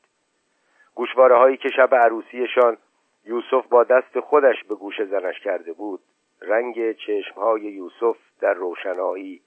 گوشواره 0.94 1.36
هایی 1.36 1.56
که 1.56 1.68
شب 1.68 1.94
عروسیشان 1.94 2.76
یوسف 3.24 3.66
با 3.66 3.84
دست 3.84 4.20
خودش 4.20 4.64
به 4.64 4.74
گوش 4.74 5.02
زنش 5.02 5.40
کرده 5.40 5.72
بود 5.72 6.00
رنگ 6.42 6.92
چشم 6.92 7.40
های 7.40 7.60
یوسف 7.60 8.16
در 8.40 8.54
روشنایی 8.54 9.40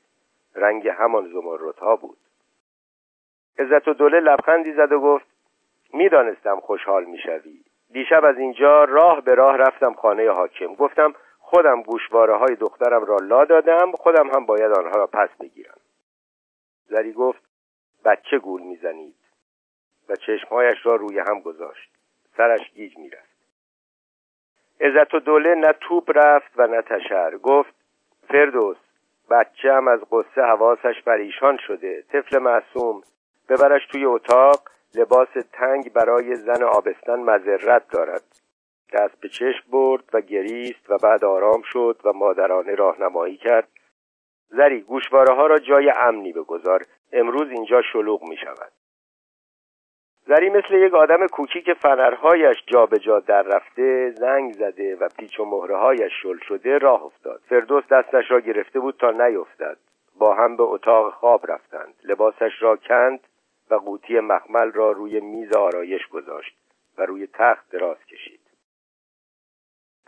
رنگ 0.55 0.87
همان 0.87 1.27
زمردها 1.33 1.95
بود. 1.95 2.17
عزت 3.59 3.87
و 3.87 3.93
دوله 3.93 4.19
لبخندی 4.19 4.73
زد 4.73 4.91
و 4.91 4.99
گفت 4.99 5.25
می‌دانستم 5.93 6.59
خوشحال 6.59 7.05
می‌شوی. 7.05 7.63
دیشب 7.93 8.25
از 8.25 8.37
اینجا 8.37 8.83
راه 8.83 9.21
به 9.21 9.35
راه 9.35 9.57
رفتم 9.57 9.93
خانه 9.93 10.29
حاکم. 10.29 10.75
گفتم 10.75 11.13
خودم 11.51 11.81
گوشواره 11.81 12.37
های 12.37 12.55
دخترم 12.55 13.05
را 13.05 13.17
لا 13.17 13.45
دادم 13.45 13.91
خودم 13.91 14.29
هم 14.35 14.45
باید 14.45 14.71
آنها 14.71 14.97
را 14.97 15.07
پس 15.07 15.29
بگیرم. 15.39 15.77
زری 16.89 17.13
گفت 17.13 17.41
بچه 18.05 18.39
گول 18.39 18.61
می‌زنید. 18.61 19.15
و 20.09 20.15
چشمهایش 20.15 20.77
را 20.83 20.95
روی 20.95 21.19
هم 21.19 21.39
گذاشت. 21.39 21.91
سرش 22.37 22.71
گیج 22.73 22.97
می‌رفت. 22.97 23.37
عزت 24.81 25.13
و 25.13 25.19
دوله 25.19 25.55
نه 25.55 25.73
توپ 25.81 26.11
رفت 26.15 26.51
و 26.55 26.67
نه 26.67 26.81
تشر. 26.81 27.37
گفت 27.37 27.73
فردوس 28.27 28.77
بچه 29.29 29.73
هم 29.73 29.87
از 29.87 29.99
قصه 30.11 30.41
حواسش 30.41 31.03
پریشان 31.05 31.57
شده. 31.67 32.01
طفل 32.01 32.37
معصوم. 32.37 33.01
ببرش 33.49 33.87
توی 33.87 34.05
اتاق. 34.05 34.61
لباس 34.95 35.29
تنگ 35.53 35.93
برای 35.93 36.35
زن 36.35 36.63
آبستن 36.63 37.19
مذرت 37.19 37.87
دارد. 37.89 38.40
دست 38.91 39.21
به 39.21 39.29
چشم 39.29 39.63
برد 39.71 40.03
و 40.13 40.21
گریست 40.21 40.89
و 40.89 40.97
بعد 40.97 41.25
آرام 41.25 41.61
شد 41.61 42.01
و 42.03 42.13
مادرانه 42.13 42.75
راهنمایی 42.75 43.37
کرد. 43.37 43.67
زری 44.49 44.81
گوشواره 44.81 45.33
ها 45.33 45.47
را 45.47 45.57
جای 45.57 45.89
امنی 45.89 46.33
بگذار. 46.33 46.85
امروز 47.13 47.49
اینجا 47.49 47.81
شلوغ 47.81 48.23
می 48.23 48.37
شود 48.37 48.71
زری 50.27 50.49
مثل 50.49 50.73
یک 50.73 50.93
آدم 50.93 51.27
کوکی 51.27 51.61
که 51.61 51.73
فنرهایش 51.73 52.63
جابجا 52.67 53.19
در 53.19 53.41
رفته 53.41 54.11
زنگ 54.11 54.53
زده 54.53 54.95
و 54.95 55.09
پیچ 55.19 55.39
و 55.39 55.45
مهرههایش 55.45 56.11
شل 56.21 56.37
شده 56.47 56.77
راه 56.77 57.03
افتاد. 57.03 57.41
فردوس 57.49 57.83
دستش 57.91 58.31
را 58.31 58.39
گرفته 58.39 58.79
بود 58.79 58.97
تا 58.99 59.11
نیفتد. 59.11 59.77
با 60.19 60.35
هم 60.35 60.57
به 60.57 60.63
اتاق 60.63 61.13
خواب 61.13 61.51
رفتند. 61.51 61.93
لباسش 62.03 62.51
را 62.61 62.75
کند 62.75 63.19
و 63.71 63.75
قوطی 63.75 64.19
مخمل 64.19 64.71
را 64.71 64.91
روی 64.91 65.19
میز 65.19 65.55
آرایش 65.55 66.07
گذاشت 66.07 66.57
و 66.97 67.05
روی 67.05 67.27
تخت 67.27 67.71
دراز 67.71 67.97
کشید. 68.05 68.40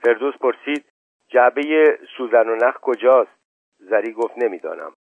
فردوس 0.03 0.35
پرسید 0.37 0.85
جعبه 1.27 1.97
سوزن 2.17 2.49
و 2.49 2.55
نخ 2.55 2.77
کجاست؟ 2.79 3.31
زری 3.79 4.13
گفت 4.13 4.37
نمی‌دانم. 4.37 4.91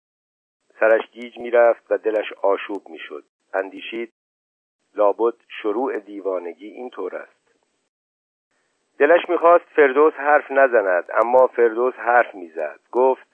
سرش 0.79 1.11
گیج 1.11 1.37
می‌رفت 1.37 1.91
و 1.91 1.97
دلش 1.97 2.33
آشوب 2.33 2.89
می‌شد. 2.89 3.23
اندیشید 3.53 4.13
لابد 4.95 5.33
شروع 5.61 5.99
دیوانگی 5.99 6.67
این 6.67 6.89
طور 6.89 7.15
است. 7.15 7.55
دلش 8.99 9.29
می‌خواست 9.29 9.65
فردوس 9.65 10.13
حرف 10.13 10.51
نزند 10.51 11.05
اما 11.23 11.47
فردوس 11.47 11.93
حرف 11.93 12.35
می‌زد. 12.35 12.79
گفت 12.91 13.27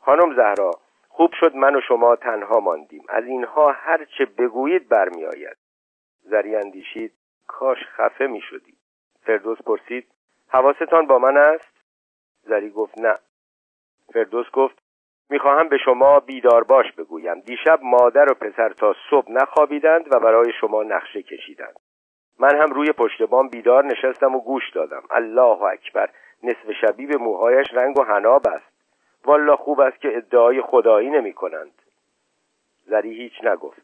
خانم 0.00 0.36
زهرا 0.36 0.70
خوب 1.08 1.32
شد 1.40 1.54
من 1.54 1.76
و 1.76 1.80
شما 1.80 2.16
تنها 2.16 2.60
ماندیم. 2.60 3.04
از 3.08 3.24
اینها 3.24 3.72
هر 3.72 4.04
چه 4.04 4.24
بگویید 4.24 4.88
برمیآید. 4.88 5.56
زری 6.22 6.56
اندیشید 6.56 7.12
کاش 7.46 7.78
خفه 7.86 8.26
می‌شدی. 8.26 8.74
فردوس 9.22 9.62
پرسید 9.62 10.06
حواستان 10.52 11.06
با 11.06 11.18
من 11.18 11.36
است؟ 11.36 11.72
زری 12.42 12.70
گفت 12.70 12.98
نه. 12.98 13.18
فردوس 14.12 14.50
گفت 14.50 14.82
می‌خواهم 15.30 15.68
به 15.68 15.78
شما 15.78 16.20
بیدار 16.20 16.64
باش 16.64 16.92
بگویم. 16.92 17.40
دیشب 17.40 17.78
مادر 17.82 18.32
و 18.32 18.34
پسر 18.34 18.68
تا 18.68 18.94
صبح 19.10 19.30
نخوابیدند 19.32 20.14
و 20.14 20.20
برای 20.20 20.52
شما 20.60 20.82
نقشه 20.82 21.22
کشیدند. 21.22 21.76
من 22.38 22.62
هم 22.62 22.72
روی 22.72 22.92
پشت 22.92 23.22
بام 23.22 23.48
بیدار 23.48 23.84
نشستم 23.84 24.34
و 24.34 24.40
گوش 24.40 24.70
دادم. 24.70 25.02
الله 25.10 25.62
اکبر 25.62 26.10
نصف 26.42 26.72
شبی 26.80 27.06
به 27.06 27.16
موهایش 27.16 27.66
رنگ 27.72 27.98
و 27.98 28.02
حناب 28.02 28.48
است. 28.48 28.72
والا 29.24 29.56
خوب 29.56 29.80
است 29.80 30.00
که 30.00 30.16
ادعای 30.16 30.62
خدایی 30.62 31.10
نمی 31.10 31.32
کنند 31.32 31.82
زری 32.86 33.14
هیچ 33.14 33.44
نگفت. 33.44 33.82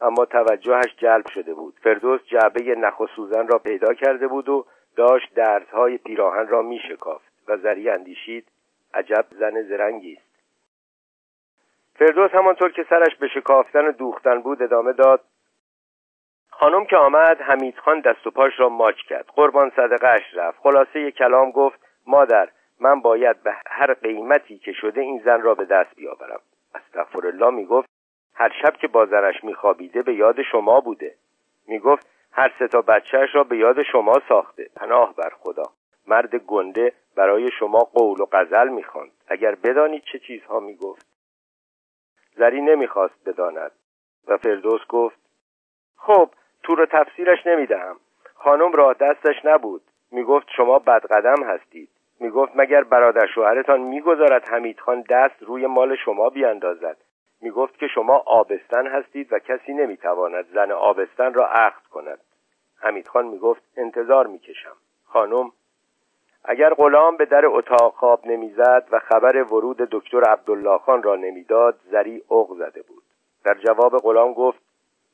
اما 0.00 0.24
توجهش 0.24 0.96
جلب 0.96 1.28
شده 1.28 1.54
بود. 1.54 1.74
فردوس 1.82 2.20
جعبه 2.24 2.74
نخ 2.74 3.02
سوزن 3.16 3.48
را 3.48 3.58
پیدا 3.58 3.94
کرده 3.94 4.28
بود 4.28 4.48
و 4.48 4.66
داشت 4.96 5.34
درزهای 5.34 5.98
پیراهن 5.98 6.46
را 6.48 6.62
می 6.62 6.80
شکافت 6.88 7.32
و 7.48 7.56
زری 7.56 7.90
اندیشید 7.90 8.48
عجب 8.94 9.26
زن 9.30 9.62
زرنگی 9.62 10.12
است. 10.12 10.26
فردوس 11.94 12.30
همانطور 12.30 12.72
که 12.72 12.86
سرش 12.90 13.16
به 13.16 13.28
شکافتن 13.28 13.86
و 13.86 13.92
دوختن 13.92 14.40
بود 14.40 14.62
ادامه 14.62 14.92
داد 14.92 15.24
خانم 16.50 16.84
که 16.84 16.96
آمد 16.96 17.40
حمیدخان 17.40 18.00
دست 18.00 18.26
و 18.26 18.30
پاش 18.30 18.52
را 18.60 18.68
ماچ 18.68 18.96
کرد. 18.96 19.26
قربان 19.26 19.72
صدقه 19.76 20.22
رفت. 20.34 20.58
خلاصه 20.58 21.00
یک 21.00 21.14
کلام 21.14 21.50
گفت 21.50 21.78
مادر 22.06 22.48
من 22.80 23.00
باید 23.00 23.42
به 23.42 23.54
هر 23.66 23.94
قیمتی 23.94 24.58
که 24.58 24.72
شده 24.72 25.00
این 25.00 25.22
زن 25.24 25.42
را 25.42 25.54
به 25.54 25.64
دست 25.64 25.94
بیاورم. 25.96 26.40
الله 27.24 27.50
می‌گفت 27.50 27.88
هر 28.34 28.52
شب 28.62 28.76
که 28.76 28.88
با 28.88 29.06
زنش 29.06 29.44
میخوابیده 29.44 30.02
به 30.02 30.14
یاد 30.14 30.42
شما 30.42 30.80
بوده. 30.80 31.14
می‌گفت 31.66 32.15
هر 32.38 32.52
سه 32.58 32.68
تا 32.68 32.80
بچهش 32.82 33.34
را 33.34 33.44
به 33.44 33.56
یاد 33.56 33.82
شما 33.82 34.14
ساخته. 34.28 34.70
پناه 34.76 35.14
بر 35.14 35.30
خدا. 35.40 35.62
مرد 36.06 36.36
گنده 36.36 36.92
برای 37.16 37.50
شما 37.58 37.78
قول 37.78 38.20
و 38.20 38.26
غزل 38.32 38.68
می‌خواند. 38.68 39.10
اگر 39.28 39.54
بدانید 39.54 40.02
چه 40.12 40.18
چیزها 40.18 40.60
می‌گفت. 40.60 41.06
زری 42.36 42.60
نمی‌خواست 42.60 43.14
بداند. 43.26 43.70
و 44.28 44.36
فردوس 44.36 44.80
گفت 44.88 45.18
خب 45.96 46.30
تو 46.62 46.74
رو 46.74 46.86
تفسیرش 46.86 47.46
نمی‌دهم. 47.46 47.96
خانم 48.34 48.72
راه 48.72 48.94
دستش 48.94 49.44
نبود. 49.44 49.82
می‌گفت 50.12 50.46
شما 50.56 50.78
بدقدم 50.78 51.44
هستید. 51.44 51.88
می‌گفت 52.20 52.52
مگر 52.54 52.84
برادر 52.84 53.26
شوهرتان 53.34 53.80
می‌گذارد 53.80 54.48
حمیدخان 54.48 55.04
دست 55.10 55.42
روی 55.42 55.66
مال 55.66 55.96
شما 55.96 56.30
بیاندازد؟ 56.30 56.96
می‌گفت 57.40 57.78
که 57.78 57.86
شما 57.86 58.16
آبستن 58.26 58.86
هستید 58.86 59.32
و 59.32 59.38
کسی 59.38 59.72
نمی‌تواند 59.74 60.46
زن 60.54 60.72
آبستن 60.72 61.34
را 61.34 61.46
عقد 61.46 61.82
کند. 61.90 62.20
حمیدخان 62.86 63.26
می‌گفت 63.26 63.62
انتظار 63.76 64.26
می‌کشم. 64.26 64.76
خانم 65.04 65.52
اگر 66.44 66.74
غلام 66.74 67.16
به 67.16 67.24
در 67.24 67.46
اتاق 67.46 67.94
خواب 67.94 68.26
نمی‌زد 68.26 68.88
و 68.90 68.98
خبر 68.98 69.42
ورود 69.42 69.76
دکتر 69.76 70.20
عبدالله 70.20 70.78
خان 70.78 71.02
را 71.02 71.16
نمی‌داد 71.16 71.80
زری 71.90 72.22
اغ 72.30 72.54
زده 72.58 72.82
بود. 72.82 73.02
در 73.44 73.54
جواب 73.54 73.96
غلام 73.98 74.32
گفت 74.32 74.58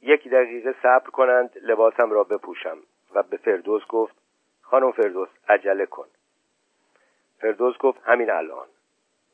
یک 0.02 0.28
دقیقه 0.28 0.74
صبر 0.82 1.10
کنند 1.10 1.50
لباسم 1.62 2.10
را 2.10 2.24
بپوشم. 2.24 2.78
و 3.14 3.22
به 3.22 3.36
فردوس 3.36 3.82
گفت 3.88 4.14
خانم 4.62 4.92
فردوس 4.92 5.28
عجله 5.48 5.86
کن. 5.86 6.06
فردوس 7.40 7.78
گفت 7.78 8.00
همین 8.04 8.30
الان. 8.30 8.66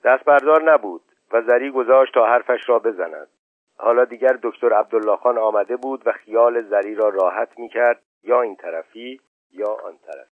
دست 0.05 0.25
بردار 0.25 0.73
نبود 0.73 1.03
و 1.33 1.43
زری 1.43 1.71
گذاشت 1.71 2.15
تا 2.15 2.27
حرفش 2.27 2.69
را 2.69 2.79
بزند. 2.79 3.29
حالا 3.77 4.05
دیگر 4.05 4.39
دکتر 4.43 4.73
عبدالله 4.73 5.17
خان 5.17 5.39
آمده 5.39 5.77
بود 5.77 6.07
و 6.07 6.13
خیال 6.13 6.63
زری 6.63 6.95
را 6.95 7.09
راحت 7.09 7.59
می 7.59 7.69
کرد 7.69 8.03
یا 8.23 8.43
این 8.43 8.57
طرفی 8.57 9.21
یا 9.53 9.73
آن 9.73 9.99
طرف 10.07 10.29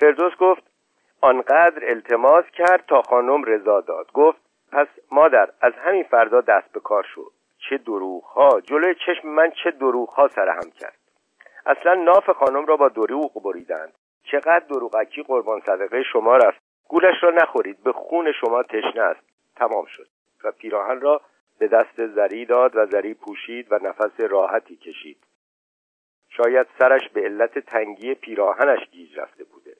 فردوس 0.00 0.32
گفت 0.40 0.62
آنقدر 1.20 1.90
التماس 1.90 2.44
کرد 2.44 2.86
تا 2.86 3.02
خانم 3.02 3.44
رضا 3.44 3.80
داد. 3.80 4.12
گفت 4.12 4.40
پس 4.72 4.86
مادر 5.10 5.50
از 5.60 5.72
همین 5.72 6.02
فردا 6.02 6.40
دست 6.40 6.72
به 6.72 6.80
کار 6.80 7.06
شد 7.14 7.32
چه 7.58 7.78
دروغ 7.78 8.24
ها 8.24 8.60
جلوی 8.60 8.94
چشم 8.94 9.28
من 9.28 9.50
چه 9.64 9.70
دروغ 9.70 10.08
ها 10.08 10.28
سرهم 10.28 10.70
کرد. 10.70 10.98
اصلا 11.66 11.94
ناف 11.94 12.30
خانم 12.30 12.66
را 12.66 12.76
با 12.76 12.88
دروغ 12.88 13.42
بریدند. 13.42 13.92
چقدر 14.22 14.58
دروغکی 14.58 15.22
قربان 15.22 15.60
صدقه 15.60 16.02
شما 16.02 16.36
رفت. 16.36 16.60
گولش 16.88 17.22
را 17.22 17.30
نخورید. 17.30 17.82
به 17.82 17.92
خون 17.92 18.32
شما 18.32 18.62
تشنه 18.62 19.02
است. 19.02 19.20
تمام 19.56 19.84
شد. 19.84 20.08
و 20.44 20.52
پیراهن 20.52 21.00
را 21.00 21.20
به 21.58 21.68
دست 21.68 22.06
زری 22.06 22.44
داد 22.44 22.76
و 22.76 22.86
زری 22.86 23.14
پوشید 23.14 23.72
و 23.72 23.78
نفس 23.82 24.20
راحتی 24.20 24.76
کشید. 24.76 25.25
شاید 26.36 26.66
سرش 26.78 27.08
به 27.08 27.20
علت 27.20 27.58
تنگی 27.58 28.14
پیراهنش 28.14 28.90
گیج 28.90 29.18
رفته 29.18 29.44
بوده. 29.44 29.76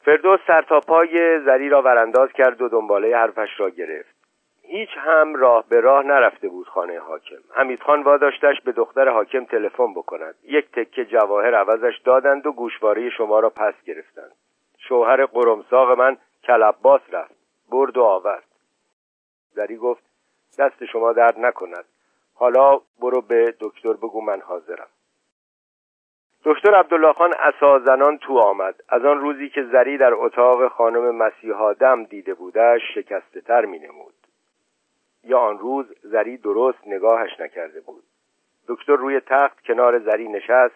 فردوس 0.00 0.40
سر 0.46 0.62
تا 0.62 0.80
پای 0.80 1.40
زری 1.40 1.68
را 1.68 1.82
ورانداز 1.82 2.32
کرد 2.32 2.62
و 2.62 2.68
دنباله 2.68 3.16
حرفش 3.16 3.60
را 3.60 3.70
گرفت. 3.70 4.14
هیچ 4.62 4.88
هم 4.96 5.34
راه 5.34 5.64
به 5.68 5.80
راه 5.80 6.02
نرفته 6.02 6.48
بود 6.48 6.68
خانه 6.68 6.98
حاکم. 6.98 7.40
حمیدخان 7.50 8.02
واداشتش 8.02 8.60
به 8.64 8.72
دختر 8.72 9.08
حاکم 9.08 9.44
تلفن 9.44 9.94
بکند. 9.94 10.34
یک 10.44 10.70
تکه 10.72 11.04
جواهر 11.04 11.54
عوضش 11.54 11.98
دادند 12.04 12.46
و 12.46 12.52
گوشواره 12.52 13.10
شما 13.10 13.40
را 13.40 13.50
پس 13.50 13.74
گرفتند. 13.86 14.32
شوهر 14.78 15.26
قرمساق 15.26 15.98
من 15.98 16.16
کلباس 16.44 17.00
رفت. 17.12 17.34
برد 17.70 17.96
و 17.96 18.02
آورد. 18.02 18.44
زری 19.52 19.76
گفت 19.76 20.02
دست 20.58 20.84
شما 20.84 21.12
درد 21.12 21.38
نکند. 21.38 21.84
حالا 22.34 22.80
برو 23.00 23.20
به 23.20 23.54
دکتر 23.60 23.92
بگو 23.92 24.20
من 24.20 24.40
حاضرم. 24.40 24.88
دکتر 26.44 26.74
عبدالله 26.74 27.12
خان 27.12 27.34
اسازنان 27.38 28.18
تو 28.18 28.38
آمد. 28.38 28.74
از 28.88 29.04
آن 29.04 29.20
روزی 29.20 29.48
که 29.48 29.64
زری 29.64 29.98
در 29.98 30.14
اتاق 30.14 30.68
خانم 30.68 31.14
مسیحا 31.14 31.72
دم 31.72 32.04
دیده 32.04 32.34
بودش 32.34 32.80
شکسته 32.94 33.40
تر 33.40 33.64
می 33.64 33.78
نمود. 33.78 34.14
یا 35.24 35.38
آن 35.38 35.58
روز 35.58 35.86
زری 36.02 36.36
درست 36.36 36.78
نگاهش 36.86 37.40
نکرده 37.40 37.80
بود. 37.80 38.02
دکتر 38.68 38.96
روی 38.96 39.20
تخت 39.20 39.60
کنار 39.60 39.98
زری 39.98 40.28
نشست 40.28 40.74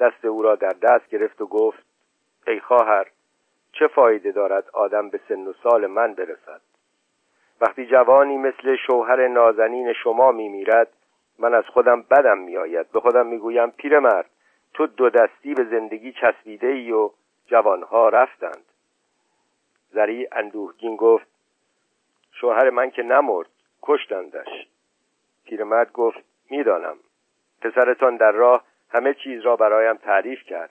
دست 0.00 0.24
او 0.24 0.42
را 0.42 0.54
در 0.54 0.74
دست 0.82 1.08
گرفت 1.08 1.40
و 1.40 1.46
گفت 1.46 1.86
ای 2.46 2.60
خواهر 2.60 3.06
چه 3.72 3.86
فایده 3.86 4.32
دارد 4.32 4.70
آدم 4.72 5.10
به 5.10 5.20
سن 5.28 5.46
و 5.46 5.52
سال 5.62 5.86
من 5.86 6.14
برسد؟ 6.14 6.60
وقتی 7.60 7.86
جوانی 7.86 8.36
مثل 8.36 8.76
شوهر 8.86 9.28
نازنین 9.28 9.92
شما 9.92 10.32
میمیرد 10.32 10.88
من 11.38 11.54
از 11.54 11.64
خودم 11.64 12.02
بدم 12.02 12.38
میآید. 12.38 12.90
به 12.90 13.00
خودم 13.00 13.26
می‌گویم 13.26 13.70
پیرمرد 13.70 14.30
تو 14.74 14.86
دو 14.86 15.10
دستی 15.10 15.54
به 15.54 15.64
زندگی 15.64 16.12
چسبیده 16.12 16.66
ای 16.66 16.92
و 16.92 17.10
جوانها 17.46 18.08
رفتند. 18.08 18.64
زری 19.90 20.28
اندوهگین 20.32 20.96
گفت 20.96 21.26
شوهر 22.32 22.70
من 22.70 22.90
که 22.90 23.02
نمرد 23.02 23.48
کشتندش. 23.82 24.66
پیرمرد 25.44 25.92
گفت 25.92 26.18
می‌دانم. 26.50 26.96
پسرتان 27.60 28.16
در 28.16 28.32
راه 28.32 28.64
همه 28.90 29.14
چیز 29.14 29.42
را 29.42 29.56
برایم 29.56 29.96
تعریف 29.96 30.42
کرد. 30.42 30.70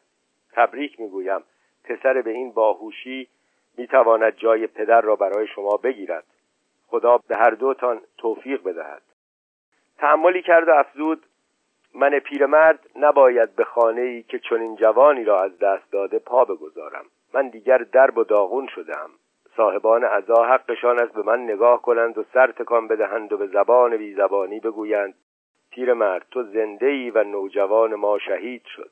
تبریک 0.52 1.00
می‌گویم. 1.00 1.43
پسر 1.84 2.21
به 2.21 2.32
این 2.32 2.52
باهوشی 2.52 3.28
می‌تواند 3.78 4.36
جای 4.36 4.67
پدر 4.67 5.02
را 5.02 5.15
برای 5.15 5.48
شما 5.48 5.78
بگیرد. 5.78 6.24
خدا 6.95 7.17
به 7.27 7.38
هر 7.38 7.49
دوتان 7.49 8.01
توفیق 8.17 8.63
بدهد. 8.63 9.01
تعملی 9.97 10.41
کرد 10.41 10.67
و 10.67 10.71
افزود 10.71 11.25
من 11.93 12.19
پیرمرد 12.19 12.79
نباید 12.95 13.55
به 13.55 13.63
خانه 13.63 14.01
ای 14.01 14.23
که 14.23 14.39
چنین 14.39 14.75
جوانی 14.75 15.23
را 15.23 15.43
از 15.43 15.60
دست 15.60 15.91
داده 15.91 16.19
پا 16.19 16.45
بگذارم. 16.45 17.05
من 17.34 17.49
دیگر 17.49 17.77
درب 17.77 18.17
و 18.17 18.23
داغون 18.23 18.67
شدم 18.67 19.10
صاحبان 19.58 20.03
عزا 20.03 20.45
حقشان 20.45 20.99
است 20.99 21.13
به 21.13 21.23
من 21.23 21.43
نگاه 21.43 21.81
کنند 21.81 22.17
و 22.17 22.23
سر 22.34 22.51
تکان 22.51 22.88
بدهند 22.88 23.34
و 23.34 23.38
به 23.38 23.47
زبان 23.47 23.97
بی 23.97 24.13
زبانی 24.13 24.60
بگویند 24.60 25.13
پیرمرد 25.71 26.25
تو 26.31 26.43
زنده 26.43 26.88
ای 26.88 27.10
و 27.10 27.23
نوجوان 27.23 27.95
ما 27.95 28.19
شهید 28.19 28.65
شد. 28.65 28.91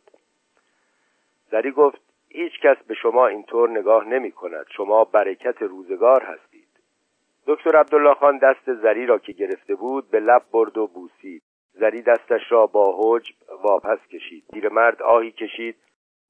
زری 1.51 1.71
گفت 1.71 2.01
هیچ 2.29 2.59
کس 2.59 2.77
به 2.87 2.93
شما 2.93 3.27
اینطور 3.27 3.69
نگاه 3.69 4.07
نمی 4.07 4.31
کند 4.31 4.65
شما 4.69 5.03
برکت 5.03 5.61
روزگار 5.61 6.23
هستید. 6.23 6.52
دکتر 7.47 7.75
عبدالله 7.75 8.13
خان 8.13 8.37
دست 8.37 8.73
زری 8.73 9.05
را 9.05 9.17
که 9.17 9.31
گرفته 9.31 9.75
بود 9.75 10.11
به 10.11 10.19
لب 10.19 10.41
برد 10.51 10.77
و 10.77 10.87
بوسید. 10.87 11.41
زری 11.73 12.01
دستش 12.01 12.51
را 12.51 12.65
با 12.65 12.95
حجب 12.99 13.35
واپس 13.63 13.99
کشید. 14.07 14.43
پیرمرد 14.53 15.01
آهی 15.01 15.31
کشید 15.31 15.75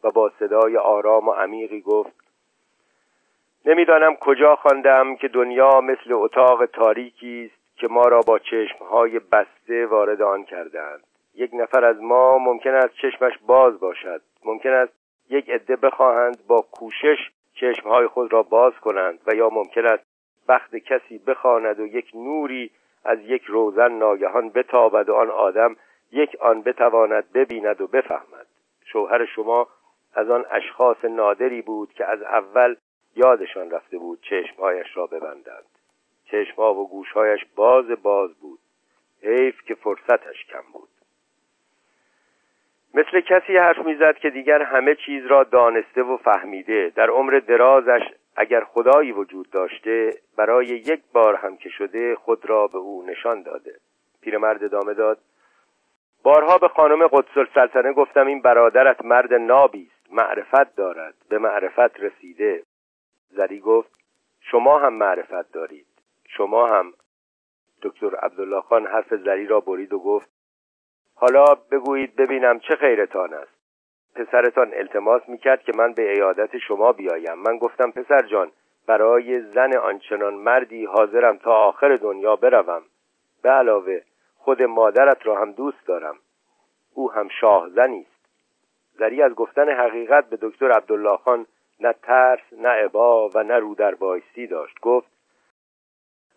و 0.03 0.11
با 0.11 0.31
صدای 0.39 0.77
آرام 0.77 1.27
و 1.27 1.31
عمیقی 1.31 1.81
گفت 1.81 2.23
نمی‌دانم 3.65 4.15
کجا 4.15 4.55
خواندم 4.55 5.15
که 5.15 5.27
دنیا 5.27 5.81
مثل 5.81 6.13
اتاق 6.13 6.65
تاریکی 6.65 7.51
است 7.51 7.77
که 7.79 7.87
ما 7.87 8.05
را 8.05 8.21
با 8.21 8.39
چشمهای 8.39 9.19
بسته 9.19 9.85
وارد 9.85 10.21
آن 10.21 10.43
کردند. 10.43 11.03
یک 11.35 11.51
نفر 11.53 11.85
از 11.85 12.01
ما 12.01 12.37
ممکن 12.37 12.69
است 12.69 12.93
چشمش 13.01 13.33
باز 13.47 13.79
باشد. 13.79 14.21
ممکن 14.45 14.69
است 14.69 14.93
یک 15.29 15.49
عده 15.49 15.75
بخواهند 15.75 16.47
با 16.47 16.61
کوشش 16.71 17.17
چشمهای 17.53 18.07
خود 18.07 18.33
را 18.33 18.43
باز 18.43 18.73
کنند 18.73 19.19
و 19.27 19.35
یا 19.35 19.49
ممکن 19.49 19.85
است 19.85 20.12
بخت 20.47 20.75
کسی 20.75 21.17
بخواند 21.17 21.79
و 21.79 21.85
یک 21.85 22.11
نوری 22.15 22.71
از 23.05 23.19
یک 23.21 23.43
روزن 23.43 23.91
ناگهان 23.91 24.49
بتابد 24.49 25.09
و 25.09 25.13
آن 25.13 25.29
آدم 25.29 25.75
یک 26.11 26.35
آن 26.39 26.61
بتواند 26.61 27.31
ببیند 27.31 27.81
و 27.81 27.87
بفهمد. 27.87 28.47
شوهر 28.85 29.25
شما 29.25 29.67
از 30.13 30.29
آن 30.29 30.45
اشخاص 30.51 31.05
نادری 31.05 31.61
بود 31.61 31.93
که 31.93 32.05
از 32.05 32.21
اول 32.21 32.75
یادشان 33.15 33.71
رفته 33.71 33.97
بود 33.97 34.21
چشمهایش 34.21 34.97
را 34.97 35.07
ببندند. 35.07 35.65
چشمها 36.25 36.73
و 36.73 36.89
گوشهایش 36.89 37.45
باز 37.55 37.85
باز 38.03 38.33
بود. 38.33 38.59
حیف 39.21 39.61
که 39.61 39.75
فرصتش 39.75 40.45
کم 40.45 40.63
بود. 40.73 40.89
مثل 42.93 43.21
کسی 43.21 43.57
حرف 43.57 43.77
می‌زد 43.77 44.17
که 44.17 44.29
دیگر 44.29 44.61
همه 44.61 44.95
چیز 44.95 45.25
را 45.25 45.43
دانسته 45.43 46.03
و 46.03 46.17
فهمیده. 46.17 46.91
در 46.95 47.09
عمر 47.09 47.39
درازش 47.39 48.01
اگر 48.35 48.63
خدایی 48.63 49.11
وجود 49.11 49.49
داشته 49.49 50.13
برای 50.37 50.65
یک 50.65 51.03
بار 51.13 51.35
هم 51.35 51.57
که 51.57 51.69
شده 51.69 52.15
خود 52.15 52.49
را 52.49 52.67
به 52.67 52.77
او 52.77 53.03
نشان 53.05 53.41
داده. 53.41 53.79
پیرمرد 54.21 54.63
ادامه 54.63 54.93
داد 54.93 55.17
بارها 56.23 56.57
به 56.57 56.67
خانم 56.67 57.07
قدس 57.07 57.37
السلطنه 57.37 57.93
گفتم 57.93 58.27
این 58.27 58.41
برادرت 58.41 59.05
مرد 59.05 59.33
نابی 59.33 59.91
است 59.91 60.13
معرفت 60.13 60.75
دارد 60.75 61.13
به 61.29 61.37
معرفت 61.37 61.99
رسیده. 61.99 62.63
زری 63.29 63.59
گفت 63.59 63.99
شما 64.41 64.79
هم 64.79 64.93
معرفت 64.93 65.51
دارید. 65.51 65.87
شما 66.27 66.67
هم. 66.67 66.93
دکتر 67.81 68.15
عبدالله 68.15 68.61
خان 68.61 68.87
حرف 68.87 69.15
زری 69.15 69.47
را 69.47 69.59
برید 69.59 69.93
و 69.93 69.99
گفت 69.99 70.29
حالا 71.15 71.45
بگویید 71.71 72.15
ببینم 72.15 72.59
چه 72.59 72.75
خیرتان 72.75 73.33
است. 73.33 73.52
پسرتان 74.15 74.73
التماس 74.73 75.21
می‌کرد 75.27 75.63
که 75.63 75.71
من 75.75 75.93
به 75.93 76.11
ایادت 76.11 76.57
شما 76.57 76.91
بیایم. 76.91 77.33
من 77.33 77.57
گفتم 77.57 77.91
پسر 77.91 78.21
جان 78.21 78.51
برای 78.87 79.41
زن 79.41 79.77
آنچنان 79.77 80.33
مردی 80.33 80.85
حاضرم 80.85 81.37
تا 81.37 81.51
آخر 81.51 81.97
دنیا 81.97 82.35
بروم. 82.35 82.81
به 83.41 83.49
علاوه 83.49 84.01
خود 84.37 84.63
مادرت 84.63 85.25
را 85.25 85.35
هم 85.35 85.51
دوست 85.51 85.87
دارم. 85.87 86.15
او 86.93 87.11
هم 87.11 87.27
شاه 87.27 87.69
زنی 87.69 87.99
است. 87.99 88.25
زری 88.99 89.21
از 89.21 89.33
گفتن 89.33 89.69
حقیقت 89.69 90.29
به 90.29 90.37
دکتر 90.41 90.71
عبدالله 90.71 91.17
خان 91.17 91.45
نه 91.79 91.93
ترس 92.03 92.53
نه 92.57 92.69
عبا 92.69 93.29
و 93.29 93.43
نه 93.43 93.59
رو 93.59 93.75
در 93.75 93.95
بایستی 93.95 94.47
داشت. 94.47 94.79
گفت 94.81 95.07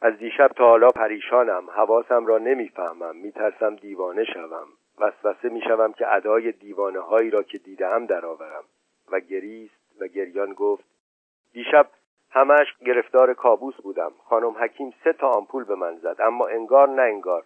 از 0.02 0.18
دیشب 0.18 0.48
تا 0.48 0.64
حالا 0.64 0.88
پریشانم 0.88 1.70
حواسم 1.70 2.26
را 2.26 2.38
نمی‌فهمم 2.38 3.16
میترسم 3.16 3.76
دیوانه 3.76 4.24
شوم. 4.24 4.68
وسوسه 4.98 5.48
می‌شوم 5.48 5.92
که 5.92 6.14
ادای 6.14 6.52
دیوانه 6.52 7.00
هایی 7.00 7.30
را 7.30 7.42
که 7.42 7.58
دیدم 7.58 8.06
درآورم. 8.06 8.64
و 9.12 9.20
گریست 9.20 10.00
و 10.00 10.06
گریان 10.06 10.52
گفت 10.52 10.84
دیشب 11.52 11.86
همش 12.30 12.66
گرفتار 12.86 13.34
کابوس 13.34 13.74
بودم. 13.74 14.12
خانم 14.24 14.50
حکیم 14.50 14.94
سه 15.04 15.12
تا 15.12 15.30
آمپول 15.30 15.64
به 15.64 15.74
من 15.74 15.96
زد 15.96 16.16
اما 16.18 16.46
انگار 16.46 16.88
نه 16.88 17.02
انگار. 17.02 17.44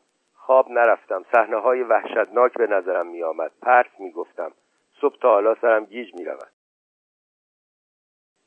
خواب 0.51 0.71
نرفتم 0.71 1.25
صحنه 1.33 1.57
های 1.57 1.83
وحشتناک 1.83 2.53
به 2.53 2.67
نظرم 2.67 3.07
می 3.07 3.23
آمد 3.23 3.51
پرت 3.63 4.01
می 4.01 4.11
گفتم 4.11 4.53
صبح 5.01 5.17
تا 5.21 5.29
حالا 5.29 5.55
سرم 5.55 5.85
گیج 5.85 6.15
می 6.15 6.25
رود 6.25 6.51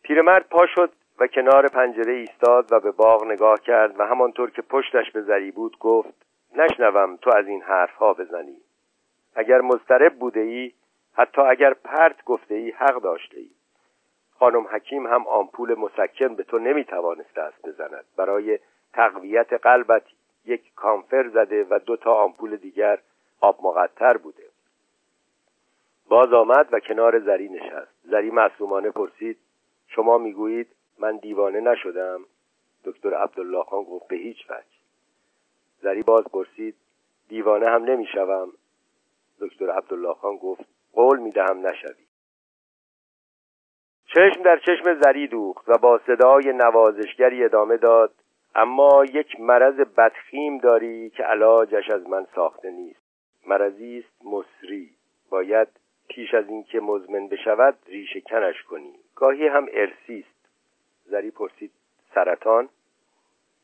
پیرمرد 0.03 0.49
پا 0.49 0.65
شد 0.67 0.91
و 1.19 1.27
کنار 1.27 1.67
پنجره 1.67 2.13
ایستاد 2.13 2.73
و 2.73 2.79
به 2.79 2.91
باغ 2.91 3.25
نگاه 3.25 3.59
کرد 3.59 3.99
و 3.99 4.03
همانطور 4.03 4.51
که 4.51 4.61
پشتش 4.61 5.11
به 5.11 5.21
زری 5.21 5.51
بود 5.51 5.77
گفت 5.79 6.25
نشنوم 6.55 7.17
تو 7.17 7.29
از 7.35 7.47
این 7.47 7.61
حرفها 7.61 8.13
بزنی. 8.13 8.57
اگر 9.35 9.61
مضطرب 9.61 10.19
بوده 10.19 10.39
ای 10.39 10.73
حتی 11.13 11.41
اگر 11.41 11.73
پرت 11.73 12.23
گفته 12.23 12.55
ای 12.55 12.69
حق 12.71 13.01
داشته 13.01 13.39
ای 13.39 13.49
خانم 14.39 14.67
حکیم 14.71 15.07
هم 15.07 15.27
آمپول 15.27 15.73
مسکن 15.79 16.35
به 16.35 16.43
تو 16.43 16.59
نمی‌توانسته 16.59 17.41
است 17.41 17.67
بزند. 17.67 18.05
برای 18.17 18.59
تقویت 18.93 19.53
قلبت 19.53 20.03
یک 20.45 20.73
کامفر 20.75 21.29
زده 21.29 21.67
و 21.69 21.79
دو 21.85 21.97
تا 21.97 22.13
آمپول 22.13 22.55
دیگر 22.55 22.99
آب 23.41 23.59
مقطر 23.63 24.17
بوده. 24.17 24.43
باز 26.09 26.33
آمد 26.33 26.69
و 26.71 26.79
کنار 26.79 27.19
زری 27.19 27.49
نشست. 27.49 27.91
زری 28.03 28.31
معصومانه 28.31 28.91
پرسید 28.91 29.37
شما 29.87 30.17
می‌گویید 30.17 30.67
من 30.99 31.17
دیوانه 31.17 31.59
نشدم؟ 31.59 32.25
دکتر 32.85 33.13
عبدالله 33.13 33.63
خان 33.63 33.83
گفت 33.83 34.07
به 34.07 34.15
هیچ 34.15 34.51
وجه. 34.51 34.63
زری 35.81 36.03
باز 36.03 36.23
پرسید 36.23 36.75
دیوانه 37.29 37.69
هم 37.69 37.83
نمی‌شوم؟ 37.83 38.51
دکتر 39.43 39.71
عبدالله 39.71 40.13
خان 40.13 40.35
گفت 40.35 40.65
قول 40.93 41.19
می‌دهم 41.19 41.67
نشوی. 41.67 42.05
چشم 44.05 44.43
در 44.43 44.57
چشم 44.57 45.01
زری 45.01 45.27
دوخت 45.27 45.69
و 45.69 45.77
با 45.77 46.01
صدای 46.07 46.53
نوازشگری 46.53 47.43
ادامه 47.43 47.77
داد 47.77 48.13
اما 48.55 49.05
یک 49.05 49.39
مرض 49.39 49.75
بدخیم 49.75 50.57
داری 50.57 51.09
که 51.09 51.23
علاجش 51.23 51.89
از 51.89 52.09
من 52.09 52.27
ساخته 52.35 52.71
نیست. 52.71 53.03
مرضی 53.47 53.99
است 53.99 54.25
مصری 54.25 54.89
باید 55.29 55.67
پیش 56.09 56.33
از 56.33 56.49
اینکه 56.49 56.79
مزمن 56.79 57.27
بشود 57.27 57.77
ریشه 57.87 58.21
کنش 58.21 58.63
کنی. 58.63 58.93
گاهی 59.15 59.47
هم 59.47 59.67
ارسی 59.71 60.25
است. 60.27 60.49
زری 61.05 61.31
پرسید 61.31 61.71
سرطان؟ 62.15 62.69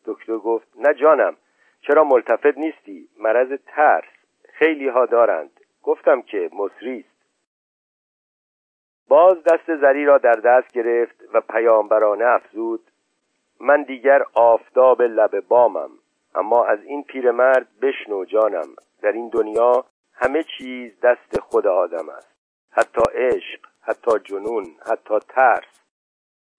دکتر 0.06 0.38
گفت 0.38 0.68
نه 0.76 0.94
جانم 0.94 1.36
چرا 1.82 2.04
ملتفت 2.04 2.58
نیستی؟ 2.58 3.10
مرض 3.20 3.60
ترس. 3.68 4.10
خیلی 4.54 4.88
ها 4.88 5.06
دارند. 5.06 5.59
گفتم 5.84 6.22
که 6.22 6.50
مصری 6.54 7.00
است. 7.00 7.20
باز 9.08 9.44
دست 9.44 9.76
زری 9.82 10.06
را 10.06 10.18
در 10.18 10.32
دست 10.32 10.74
گرفت 10.74 11.16
و 11.34 11.42
پیامبرانه 11.42 12.26
افزود 12.26 12.92
من 13.60 13.84
دیگر 13.84 14.24
آفتاب 14.34 15.02
لب 15.02 15.40
بامم 15.40 15.90
اما 16.36 16.66
از 16.66 16.84
این 16.84 17.04
پیرمرد 17.04 17.68
بشنو 17.82 18.26
جانم 18.26 18.68
در 19.02 19.12
این 19.12 19.30
دنیا 19.30 19.86
همه 20.14 20.44
چیز 20.58 21.00
دست 21.00 21.40
خود 21.40 21.68
آدم 21.68 22.10
است 22.10 22.36
حتی 22.72 23.02
عشق 23.14 23.60
حتی 23.82 24.20
جنون 24.20 24.66
حتی 24.92 25.20
ترس. 25.30 25.80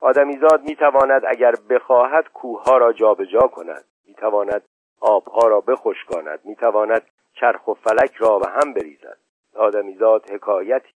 آدمیزاد 0.00 0.62
می‌تواند 0.62 1.22
اگر 1.26 1.54
بخواهد 1.70 2.28
کوهها 2.28 2.76
را 2.78 2.92
جابجا 2.92 3.40
کند 3.40 3.85
می‌تواند 4.09 4.62
آبها 5.00 5.48
را 5.48 5.61
بخشکاند 5.61 6.40
می‌تواند 6.44 7.02
چرخ 7.40 7.68
و 7.68 7.74
فلک 7.74 8.14
را 8.14 8.38
به 8.38 8.50
هم 8.50 8.72
بریزد. 8.72 9.18
آدمیزاد 9.55 10.31
حکایتی. 10.31 10.94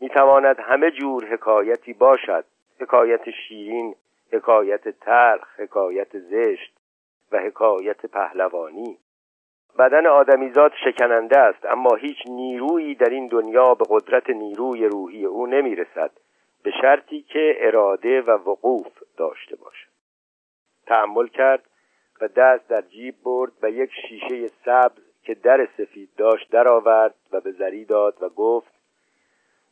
می‌تواند 0.00 0.60
همه 0.60 0.90
جور 0.90 1.24
حکایتی 1.24 1.92
باشد. 1.92 2.44
حکایت 2.80 3.30
شیرین 3.30 3.94
حکایت 4.32 4.88
تلخ 4.88 5.60
حکایت 5.60 6.18
زشت 6.18 6.76
و 7.32 7.38
حکایت 7.38 8.06
پهلوانی. 8.06 8.98
بدن 9.78 10.06
آدمیزاد 10.06 10.72
شکننده 10.84 11.38
است 11.38 11.64
اما 11.64 11.94
هیچ 11.94 12.16
نیرویی 12.26 12.94
در 12.94 13.10
این 13.10 13.26
دنیا 13.26 13.74
به 13.74 13.84
قدرت 13.88 14.30
نیروی 14.30 14.86
روحی 14.86 15.24
او 15.24 15.46
نمی‌رسد 15.46 16.10
به 16.62 16.70
شرطی 16.80 17.22
که 17.22 17.56
اراده 17.58 18.20
و 18.20 18.30
وقوف 18.30 19.02
داشته 19.16 19.56
باشد. 19.56 19.88
تحمل 20.86 21.26
کرد 21.26 21.64
و 22.20 22.28
دست 22.28 22.68
در 22.68 22.82
جیب 22.82 23.14
برد 23.24 23.52
و 23.62 23.70
یک 23.70 23.90
شیشه 24.08 24.48
سبز 24.48 25.13
که 25.24 25.34
در 25.34 25.68
سفید 25.76 26.10
داشت 26.16 26.50
درآورد 26.50 27.14
و 27.32 27.40
به 27.40 27.52
زری 27.52 27.84
داد 27.84 28.22
و 28.22 28.28
گفت 28.28 28.74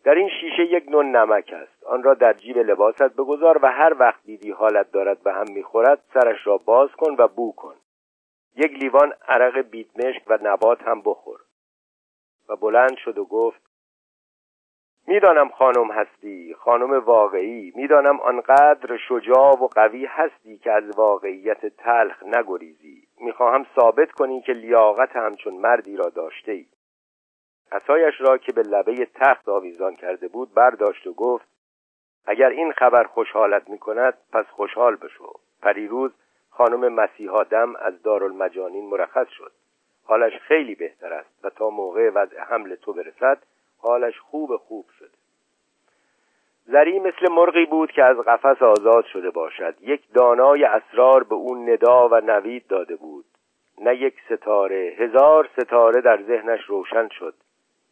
در 0.05 0.15
این 0.15 0.29
شیشه 0.41 0.63
یک 0.63 0.89
نوع 0.89 1.05
نمک 1.05 1.53
است. 1.53 1.85
آن 1.85 2.03
را 2.03 2.15
در 2.15 2.33
جیب 2.33 2.59
لباست 2.59 3.17
بگذار 3.17 3.59
و 3.63 3.67
هر 3.67 3.97
وقت 3.99 4.23
دیدی 4.25 4.51
حالت 4.51 4.93
دارد 4.93 5.23
به 5.23 5.33
هم 5.33 5.47
می‌خورد 5.53 6.05
سرش 6.15 6.47
را 6.47 6.57
باز 6.57 6.91
کن 6.91 7.15
و 7.19 7.29
بو 7.29 7.53
کن. 7.53 7.75
یک 8.57 8.73
لیوان 8.73 9.13
عرق 9.29 9.59
بیدمشک 9.59 10.23
و 10.27 10.39
نبات 10.43 10.83
هم 10.83 11.03
بخور. 11.05 11.41
و 12.49 12.57
بلند 12.57 12.97
شد 12.97 13.19
و 13.19 13.25
گفت 13.25 13.63
می‌دانم 15.07 15.49
خانم 15.49 15.91
هستی 15.91 16.55
خانم 16.55 17.05
واقعی 17.05 17.73
می‌دانم 17.77 18.21
آنقدر 18.21 18.97
شجاع 19.09 19.59
و 19.59 19.67
قوی 19.67 20.07
هستی 20.07 20.59
که 20.59 20.73
از 20.73 20.99
واقعیت 20.99 21.67
تلخ 21.67 22.23
نگریزی. 22.23 23.03
می‌خواهم 23.23 23.67
ثابت 23.77 24.13
کنی 24.13 24.43
که 24.43 24.53
لیاقت 24.53 25.17
همچون 25.17 25.55
مردی 25.55 25.97
را 25.97 26.09
داشته 26.09 26.53
ای 26.53 26.67
عصایش 27.73 28.15
را 28.21 28.39
که 28.39 28.53
به 28.53 28.63
لبه 28.63 29.09
تخت 29.15 29.49
آویزان 29.49 29.97
کرده 29.97 30.29
بود 30.29 30.55
برداشت 30.55 31.07
و 31.07 31.13
گفت 31.13 31.47
اگر 32.27 32.49
این 32.49 32.73
خبر 32.73 33.05
خوشحالت 33.05 33.71
می 33.71 33.79
کند 33.79 34.15
پس 34.33 34.47
خوشحال 34.47 34.97
بشو. 34.97 35.33
پریروز 35.63 36.13
خانم 36.51 36.93
مسیحادم 36.95 37.77
از 37.77 38.03
دارالمجانین 38.03 38.91
مرخص 38.91 39.29
شد. 39.29 39.53
حالش 40.05 40.33
خیلی 40.33 40.75
بهتر 40.75 41.13
است 41.13 41.45
و 41.45 41.51
تا 41.51 41.71
موقع 41.71 42.11
وضع 42.11 42.41
حمل 42.41 42.75
تو 42.75 42.93
برسد 42.93 43.43
حالش 43.79 44.19
خوب 44.19 44.57
خوب 44.57 44.87
شده. 44.99 45.22
زری 46.73 46.99
مثل 46.99 47.33
مرغی 47.33 47.67
بود 47.67 47.93
که 47.93 48.05
از 48.05 48.17
قفس 48.17 48.63
آزاد 48.63 49.05
شده 49.05 49.31
باشد. 49.31 49.75
یک 49.81 50.03
دانای 50.15 50.65
اسرار 50.65 51.25
به 51.25 51.35
اون 51.35 51.71
ندا 51.71 52.09
و 52.09 52.21
نوید 52.21 52.67
داده 52.67 52.97
بود. 52.97 53.25
نه 53.81 53.97
یک 53.97 54.15
ستاره 54.31 54.95
هزار 54.99 55.49
ستاره 55.57 56.01
در 56.01 56.23
ذهنش 56.23 56.65
روشن 56.65 57.09
شد. 57.09 57.35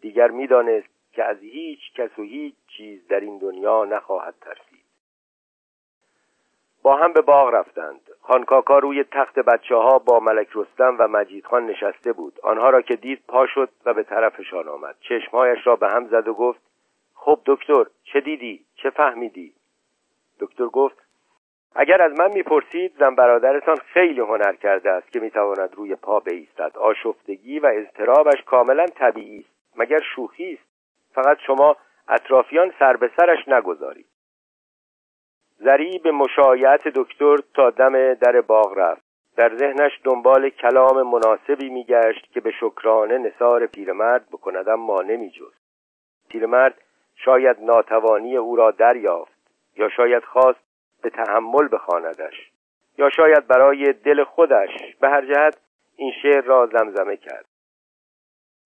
دیگر 0.01 0.31
می‌دانست 0.31 0.89
که 1.13 1.25
از 1.25 1.39
هیچ 1.41 1.81
کس 1.95 2.19
و 2.19 2.23
هیچ 2.23 2.55
چیز 2.77 3.09
در 3.09 3.21
این 3.21 3.39
دنیا 3.39 3.85
نخواهد 3.85 4.35
ترسید. 4.41 4.85
با 6.83 6.97
هم 6.97 7.13
به 7.13 7.21
باغ 7.21 7.49
رفتند. 7.55 8.01
خانکاکا 8.21 8.79
روی 8.79 9.05
تخت 9.05 9.39
بچه 9.39 9.75
ها 9.75 9.99
با 9.99 10.21
ملک 10.21 10.49
رستم 10.55 10.97
و 10.99 11.09
مجید 11.09 11.47
خان 11.47 11.67
نشسته 11.67 12.13
بود. 12.13 12.39
آنها 12.43 12.71
را 12.71 12.83
که 12.83 12.97
دید 12.97 13.23
پا 13.29 13.47
شد 13.47 13.69
و 13.85 13.95
به 13.95 14.03
طرفشان 14.03 14.69
آمد. 14.69 14.97
چشمهایش 15.01 15.67
را 15.67 15.77
به 15.77 15.89
هم 15.89 16.07
زد 16.07 16.29
و 16.29 16.35
گفت 16.35 16.70
خب 17.23 17.41
دکتر 17.47 17.85
چه 18.03 18.21
دیدی؟ 18.21 18.65
چه 18.75 18.91
فهمیدی؟ 18.91 19.55
دکتر 20.41 20.67
گفت 20.67 20.97
اگر 21.75 22.03
از 22.03 22.13
من 22.19 22.33
می‌پرسید 22.33 22.97
زن 22.99 23.15
برادرتان 23.15 23.77
خیلی 23.77 24.21
هنر 24.21 24.53
کرده 24.53 24.91
است 24.91 25.13
که 25.13 25.21
می‌تواند 25.21 25.75
روی 25.75 25.95
پا 25.95 26.21
بایستد. 26.21 26.79
آشفتگی 26.79 27.59
و 27.59 27.67
اضطرابش 27.75 28.43
کاملا 28.47 28.87
طبیعی 28.87 29.39
است. 29.39 29.77
مگر 29.77 30.01
شوخی 30.17 30.53
است؟ 30.53 30.69
فقط 31.15 31.39
شما 31.47 31.77
اطرافیان 32.09 32.73
سر 32.79 32.97
به 32.97 33.11
سرش 33.17 33.49
نگذارید. 33.49 34.07
زری 35.59 35.99
به 35.99 36.11
مشایعت 36.11 36.89
دکتر 36.89 37.37
تا 37.55 37.71
دم 37.71 38.15
در 38.15 38.41
باغ 38.41 38.79
رفت. 38.79 39.03
در 39.37 39.57
ذهنش 39.57 40.01
دنبال 40.05 40.51
کلام 40.51 41.03
مناسبی 41.03 41.71
میگشت 41.71 42.33
که 42.33 42.41
به 42.41 42.51
شکرانه 42.51 43.19
نصار 43.19 43.67
پیرمرد 43.67 44.29
بکند 44.29 44.69
اما 44.69 45.03
نمیجست. 45.03 45.61
پیرمرد 46.29 46.75
شاید 47.25 47.57
ناتوانی 47.61 48.37
او 48.37 48.57
را 48.57 48.71
دریافت 48.71 49.41
یا 49.77 49.89
شاید 49.89 50.25
خواست 50.25 50.61
به 51.03 51.11
تحمل 51.11 51.69
بخواندش 51.73 52.51
یا 52.99 53.11
شاید 53.11 53.47
برای 53.47 53.93
دل 53.93 54.25
خودش. 54.25 54.71
به 55.01 55.09
هر 55.09 55.25
جهت 55.35 55.57
این 55.97 56.13
شعر 56.23 56.45
را 56.45 56.67
زمزمه 56.67 57.17
کرد. 57.17 57.45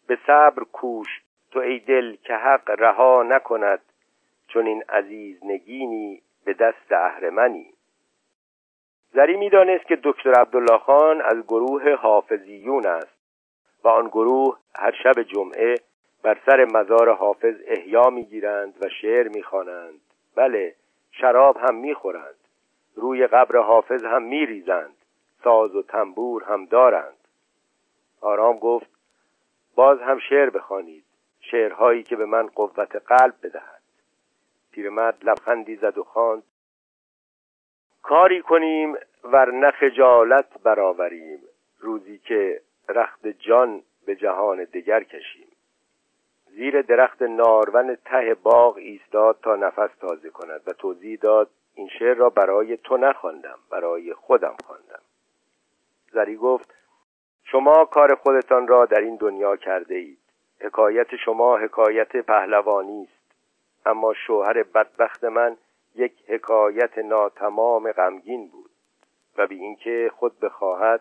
به 0.06 0.18
صبر 0.26 0.64
کوش 0.72 1.08
تو 1.50 1.58
ای 1.60 1.78
دل 1.78 2.16
که 2.16 2.34
حق 2.34 2.70
رها 2.70 3.22
نکند 3.22 3.80
چون 4.48 4.66
این 4.66 4.82
عزیز 4.88 5.44
نگینی 5.44 6.22
به 6.44 6.54
دست 6.54 6.92
اهرمنی. 6.92 7.74
زری 9.12 9.36
می‌دانست 9.36 9.86
که 9.86 9.98
دکتر 10.04 10.32
عبدالله 10.32 10.78
خان 10.78 11.20
از 11.20 11.42
گروه 11.42 11.94
حافظیون 11.94 12.86
است 12.86 13.16
و 13.84 13.88
آن 13.88 14.08
گروه 14.08 14.58
هر 14.76 14.92
شب 15.02 15.22
جمعه 15.22 15.74
بر 16.24 16.38
سر 16.46 16.64
مزار 16.64 17.14
حافظ 17.14 17.54
احیا 17.66 18.10
می‌گیرند 18.10 18.74
و 18.80 18.88
شعر 18.88 19.28
می‌خوانند. 19.28 20.00
بله 20.34 20.74
شراب 21.12 21.56
هم 21.56 21.74
می‌خورند. 21.74 22.34
روی 22.94 23.26
قبر 23.26 23.58
حافظ 23.58 24.04
هم 24.04 24.22
میریزند. 24.22 24.96
ساز 25.44 25.76
و 25.76 25.82
تنبور 25.82 26.44
هم 26.44 26.64
دارند. 26.64 27.16
آرام 28.20 28.58
گفت 28.58 28.87
باز 29.74 30.00
هم 30.00 30.18
شعر 30.18 30.50
بخوانید. 30.50 31.04
شعرهایی 31.40 32.02
که 32.02 32.16
به 32.16 32.26
من 32.26 32.46
قوت 32.46 32.96
قلب 32.96 33.34
بدهد. 33.42 33.82
پیرمرد 34.72 35.18
لبخندی 35.24 35.76
زد 35.76 35.98
و 35.98 36.04
خواند 36.04 36.42
کاری 38.02 38.42
کنیم 38.42 38.96
ور 39.24 39.70
خجالت 39.70 40.62
برآوریم. 40.62 41.40
روزی 41.80 42.18
که 42.18 42.60
رخت 42.88 43.26
جان 43.26 43.82
به 44.06 44.16
جهان 44.16 44.64
دیگر 44.64 45.02
کشیم. 45.02 45.43
زیر 46.56 46.82
درخت 46.82 47.22
نارون 47.22 47.96
ته 48.04 48.34
باغ 48.42 48.76
ایستاد 48.76 49.38
تا 49.42 49.56
نفس 49.56 49.90
تازه 50.00 50.30
کند 50.30 50.60
و 50.66 50.72
توضیح 50.72 51.18
داد 51.20 51.50
این 51.74 51.88
شعر 51.98 52.14
را 52.14 52.30
برای 52.30 52.76
تو 52.76 52.96
نخواندم 52.96 53.58
برای 53.70 54.14
خودم 54.14 54.56
خواندم. 54.66 55.00
زری 56.12 56.36
گفت 56.36 56.74
شما 57.44 57.84
کار 57.84 58.14
خودتان 58.14 58.68
را 58.68 58.84
در 58.84 59.00
این 59.00 59.16
دنیا 59.16 59.56
کرده 59.56 59.94
اید 59.94 60.18
حکایت 60.60 61.16
شما 61.16 61.56
حکایت 61.56 62.16
پهلوانی 62.16 63.02
است. 63.02 63.36
اما 63.86 64.14
شوهر 64.14 64.62
بدبخت 64.62 65.24
من 65.24 65.56
یک 65.94 66.12
حکایت 66.28 66.98
ناتمام 66.98 67.92
غمگین 67.92 68.48
بود 68.48 68.70
و 69.36 69.46
بی 69.46 69.58
اینکه 69.58 70.10
خود 70.16 70.40
بخواهد 70.40 71.00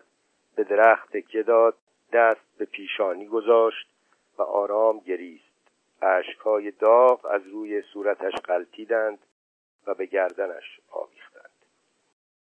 به 0.56 0.64
درخت 0.64 1.16
تکیه 1.16 1.42
داد 1.42 1.74
دست 2.12 2.58
به 2.58 2.64
پیشانی 2.64 3.26
گذاشت 3.26 3.93
و 4.38 4.42
آرام 4.42 4.98
گریست. 4.98 5.44
اشکهای 6.02 6.70
داغ 6.70 7.26
از 7.26 7.42
روی 7.46 7.82
صورتش 7.82 8.32
قلتیدند 8.34 9.18
و 9.86 9.94
به 9.94 10.06
گردنش 10.06 10.80
آویخت 10.90 11.13